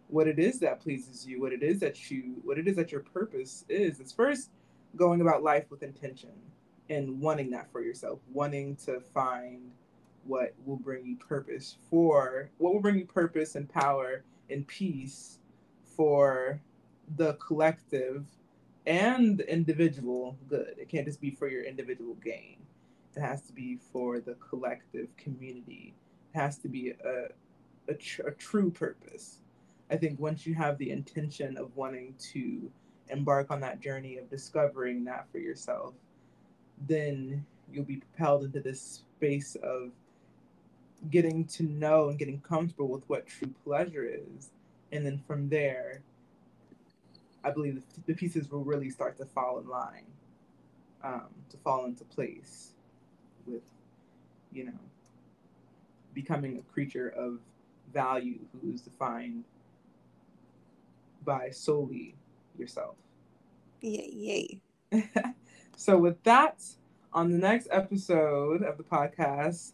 what 0.08 0.26
it 0.26 0.38
is 0.38 0.58
that 0.60 0.80
pleases 0.80 1.26
you, 1.26 1.40
what 1.40 1.52
it 1.52 1.62
is 1.62 1.78
that 1.80 2.10
you, 2.10 2.34
what 2.42 2.58
it 2.58 2.66
is 2.66 2.76
that 2.76 2.90
your 2.90 3.02
purpose 3.02 3.64
is. 3.68 4.00
It's 4.00 4.12
first 4.12 4.50
going 4.96 5.20
about 5.20 5.42
life 5.42 5.70
with 5.70 5.82
intention 5.82 6.32
and 6.88 7.20
wanting 7.20 7.50
that 7.50 7.70
for 7.70 7.80
yourself, 7.80 8.18
wanting 8.32 8.76
to 8.84 9.00
find 9.14 9.70
what 10.24 10.54
will 10.64 10.76
bring 10.76 11.04
you 11.06 11.16
purpose 11.16 11.76
for 11.88 12.50
what 12.58 12.72
will 12.72 12.80
bring 12.80 12.98
you 12.98 13.06
purpose 13.06 13.54
and 13.54 13.68
power 13.68 14.22
and 14.50 14.66
peace 14.66 15.38
for 15.96 16.60
the 17.16 17.34
collective 17.34 18.26
and 18.86 19.38
the 19.38 19.52
individual 19.52 20.36
good. 20.48 20.74
It 20.78 20.88
can't 20.88 21.06
just 21.06 21.20
be 21.20 21.30
for 21.30 21.48
your 21.48 21.64
individual 21.64 22.14
gain. 22.24 22.56
It 23.16 23.20
has 23.20 23.42
to 23.42 23.52
be 23.52 23.78
for 23.92 24.20
the 24.20 24.34
collective 24.34 25.08
community. 25.16 25.94
It 26.34 26.38
has 26.38 26.58
to 26.58 26.68
be 26.68 26.90
a, 26.90 27.26
a, 27.88 27.94
tr- 27.94 28.28
a 28.28 28.32
true 28.32 28.70
purpose. 28.70 29.40
I 29.90 29.96
think 29.96 30.20
once 30.20 30.46
you 30.46 30.54
have 30.54 30.78
the 30.78 30.90
intention 30.90 31.56
of 31.56 31.76
wanting 31.76 32.14
to 32.32 32.70
embark 33.08 33.50
on 33.50 33.60
that 33.60 33.80
journey 33.80 34.18
of 34.18 34.30
discovering 34.30 35.04
that 35.04 35.26
for 35.32 35.38
yourself, 35.38 35.94
then 36.86 37.44
you'll 37.72 37.84
be 37.84 37.96
propelled 37.96 38.44
into 38.44 38.60
this 38.60 39.02
space 39.16 39.56
of 39.62 39.90
getting 41.08 41.44
to 41.46 41.62
know 41.62 42.08
and 42.08 42.18
getting 42.18 42.40
comfortable 42.40 42.88
with 42.88 43.02
what 43.08 43.26
true 43.26 43.54
pleasure 43.64 44.04
is. 44.04 44.50
And 44.92 45.06
then 45.06 45.22
from 45.26 45.48
there, 45.48 46.02
I 47.42 47.50
believe 47.50 47.82
the 48.06 48.14
pieces 48.14 48.50
will 48.50 48.64
really 48.64 48.90
start 48.90 49.16
to 49.18 49.24
fall 49.24 49.58
in 49.58 49.68
line, 49.68 50.04
um, 51.02 51.28
to 51.50 51.56
fall 51.58 51.86
into 51.86 52.04
place 52.04 52.72
with, 53.46 53.62
you 54.52 54.64
know, 54.64 54.72
becoming 56.12 56.58
a 56.58 56.72
creature 56.72 57.08
of 57.08 57.38
value 57.92 58.40
who 58.60 58.72
is 58.72 58.82
defined 58.82 59.44
by 61.24 61.50
solely 61.50 62.14
yourself. 62.58 62.96
Yay, 63.80 64.60
yay. 64.92 65.02
so, 65.76 65.96
with 65.96 66.22
that, 66.24 66.62
on 67.12 67.30
the 67.30 67.38
next 67.38 67.68
episode 67.70 68.62
of 68.62 68.76
the 68.76 68.82
podcast, 68.82 69.72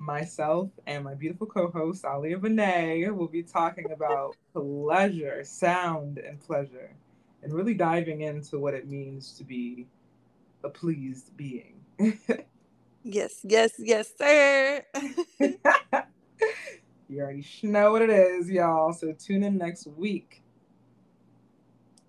myself 0.00 0.70
and 0.86 1.04
my 1.04 1.14
beautiful 1.14 1.46
co-host 1.46 2.04
Alia 2.04 2.38
Benet 2.38 3.10
will 3.10 3.28
be 3.28 3.42
talking 3.42 3.92
about 3.92 4.36
pleasure, 4.54 5.44
sound, 5.44 6.18
and 6.18 6.40
pleasure, 6.40 6.90
and 7.42 7.52
really 7.52 7.74
diving 7.74 8.22
into 8.22 8.58
what 8.58 8.74
it 8.74 8.88
means 8.88 9.32
to 9.38 9.44
be 9.44 9.86
a 10.64 10.70
pleased 10.70 11.36
being. 11.36 11.80
yes, 13.04 13.40
yes, 13.44 13.72
yes, 13.78 14.10
sir. 14.16 14.84
you 15.40 17.20
already 17.20 17.46
know 17.62 17.92
what 17.92 18.02
it 18.02 18.10
is, 18.10 18.50
y'all. 18.50 18.92
So 18.92 19.12
tune 19.12 19.42
in 19.42 19.58
next 19.58 19.86
week. 19.86 20.42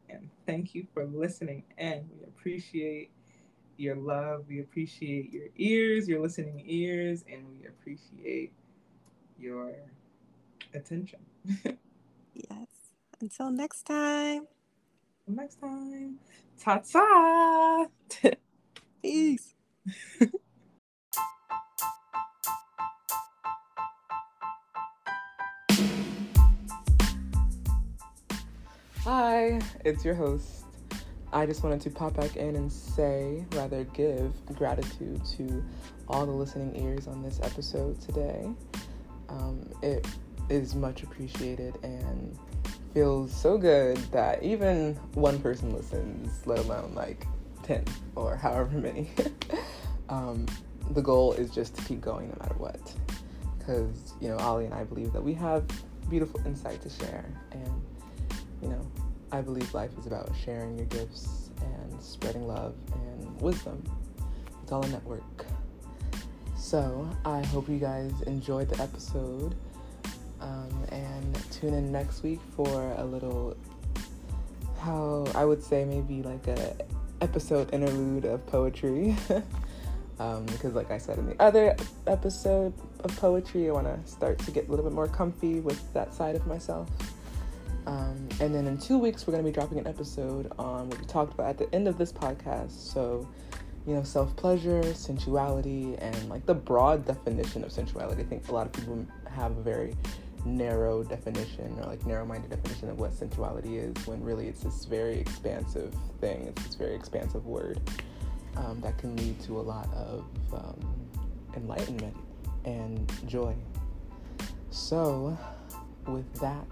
And 0.09 0.29
thank 0.45 0.73
you 0.75 0.87
for 0.93 1.05
listening 1.05 1.63
and 1.77 2.09
we 2.11 2.23
appreciate 2.25 3.11
your 3.81 3.95
love. 3.95 4.45
We 4.47 4.59
appreciate 4.59 5.33
your 5.33 5.47
ears, 5.57 6.07
your 6.07 6.21
listening 6.21 6.63
ears, 6.65 7.25
and 7.31 7.45
we 7.49 7.67
appreciate 7.67 8.53
your 9.39 9.73
attention. 10.73 11.19
yes. 12.33 12.67
Until 13.19 13.51
next 13.51 13.83
time. 13.83 14.47
Until 15.27 15.43
next 15.43 15.59
time. 15.59 16.19
Ta 16.59 16.77
ta. 16.79 17.87
Peace. 19.01 19.55
Hi, 29.03 29.59
it's 29.83 30.05
your 30.05 30.13
host, 30.13 30.60
I 31.33 31.45
just 31.45 31.63
wanted 31.63 31.79
to 31.81 31.89
pop 31.89 32.15
back 32.15 32.35
in 32.35 32.55
and 32.57 32.71
say, 32.71 33.45
rather 33.53 33.85
give 33.85 34.33
gratitude 34.55 35.23
to 35.37 35.63
all 36.09 36.25
the 36.25 36.31
listening 36.31 36.75
ears 36.75 37.07
on 37.07 37.23
this 37.23 37.39
episode 37.41 38.01
today. 38.01 38.49
Um, 39.29 39.69
it 39.81 40.05
is 40.49 40.75
much 40.75 41.03
appreciated 41.03 41.77
and 41.83 42.37
feels 42.93 43.33
so 43.33 43.57
good 43.57 43.97
that 44.11 44.43
even 44.43 44.95
one 45.13 45.39
person 45.39 45.73
listens, 45.73 46.45
let 46.45 46.59
alone 46.59 46.93
like 46.95 47.25
10 47.63 47.85
or 48.15 48.35
however 48.35 48.77
many. 48.77 49.09
um, 50.09 50.45
the 50.91 51.01
goal 51.01 51.31
is 51.33 51.49
just 51.51 51.75
to 51.77 51.83
keep 51.85 52.01
going 52.01 52.27
no 52.27 52.35
matter 52.41 52.55
what. 52.57 52.93
Because, 53.57 54.15
you 54.19 54.27
know, 54.27 54.37
Ali 54.37 54.65
and 54.65 54.73
I 54.73 54.83
believe 54.83 55.13
that 55.13 55.23
we 55.23 55.33
have 55.35 55.63
beautiful 56.09 56.41
insight 56.45 56.81
to 56.81 56.89
share. 56.89 57.25
And, 57.53 57.81
you 58.61 58.67
know, 58.67 58.85
I 59.31 59.41
believe 59.41 59.73
life 59.73 59.91
is 59.97 60.07
about 60.07 60.29
sharing 60.43 60.77
your 60.77 60.87
gifts 60.87 61.49
and 61.61 62.01
spreading 62.01 62.47
love 62.47 62.75
and 62.93 63.41
wisdom. 63.41 63.83
It's 64.61 64.71
all 64.71 64.83
a 64.83 64.87
network. 64.89 65.45
So 66.57 67.09
I 67.25 67.43
hope 67.45 67.67
you 67.69 67.79
guys 67.79 68.13
enjoyed 68.27 68.69
the 68.69 68.81
episode. 68.81 69.55
Um, 70.39 70.85
and 70.91 71.51
tune 71.51 71.73
in 71.73 71.91
next 71.91 72.23
week 72.23 72.39
for 72.55 72.93
a 72.97 73.05
little, 73.05 73.55
how 74.79 75.27
I 75.35 75.45
would 75.45 75.63
say 75.63 75.85
maybe 75.85 76.23
like 76.23 76.47
a 76.47 76.75
episode 77.21 77.73
interlude 77.73 78.25
of 78.25 78.45
poetry. 78.47 79.15
um, 80.19 80.45
because, 80.47 80.73
like 80.73 80.91
I 80.91 80.97
said 80.97 81.19
in 81.19 81.27
the 81.27 81.41
other 81.41 81.75
episode 82.07 82.73
of 83.03 83.15
poetry, 83.17 83.69
I 83.69 83.71
want 83.71 83.87
to 83.87 84.11
start 84.11 84.39
to 84.39 84.51
get 84.51 84.67
a 84.67 84.71
little 84.71 84.85
bit 84.85 84.93
more 84.93 85.07
comfy 85.07 85.59
with 85.59 85.93
that 85.93 86.13
side 86.13 86.35
of 86.35 86.45
myself. 86.47 86.89
Um, 87.91 88.29
and 88.39 88.55
then 88.55 88.67
in 88.67 88.77
two 88.77 88.97
weeks, 88.97 89.27
we're 89.27 89.33
going 89.33 89.43
to 89.43 89.49
be 89.49 89.53
dropping 89.53 89.77
an 89.77 89.85
episode 89.85 90.49
on 90.57 90.89
what 90.89 90.97
we 90.97 91.05
talked 91.07 91.33
about 91.33 91.47
at 91.49 91.57
the 91.57 91.75
end 91.75 91.89
of 91.89 91.97
this 91.97 92.13
podcast. 92.13 92.71
So, 92.71 93.27
you 93.85 93.93
know, 93.93 94.03
self 94.03 94.33
pleasure, 94.37 94.81
sensuality, 94.93 95.97
and 95.99 96.29
like 96.29 96.45
the 96.45 96.53
broad 96.53 97.05
definition 97.05 97.65
of 97.65 97.71
sensuality. 97.71 98.21
I 98.21 98.25
think 98.25 98.47
a 98.47 98.53
lot 98.53 98.65
of 98.65 98.71
people 98.71 99.05
have 99.29 99.57
a 99.57 99.61
very 99.61 99.93
narrow 100.45 101.03
definition 101.03 101.77
or 101.79 101.83
like 101.83 102.05
narrow 102.05 102.25
minded 102.25 102.49
definition 102.49 102.89
of 102.89 102.97
what 102.97 103.11
sensuality 103.11 103.77
is 103.77 103.93
when 104.07 104.23
really 104.23 104.47
it's 104.47 104.61
this 104.61 104.85
very 104.85 105.19
expansive 105.19 105.93
thing. 106.21 106.47
It's 106.47 106.63
this 106.63 106.75
very 106.75 106.95
expansive 106.95 107.45
word 107.45 107.81
um, 108.55 108.79
that 108.81 108.97
can 108.99 109.17
lead 109.17 109.37
to 109.41 109.59
a 109.59 109.61
lot 109.61 109.93
of 109.93 110.23
um, 110.53 110.79
enlightenment 111.57 112.15
and 112.63 113.11
joy. 113.27 113.53
So, 114.69 115.37
with 116.07 116.33
that, 116.39 116.69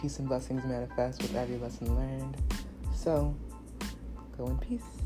peace 0.00 0.18
and 0.18 0.28
blessings 0.28 0.64
manifest 0.64 1.20
with 1.20 1.36
every 1.36 1.58
lesson 1.58 1.94
learned. 1.94 2.36
So, 2.94 3.34
go 4.38 4.46
in 4.46 4.58
peace. 4.58 4.99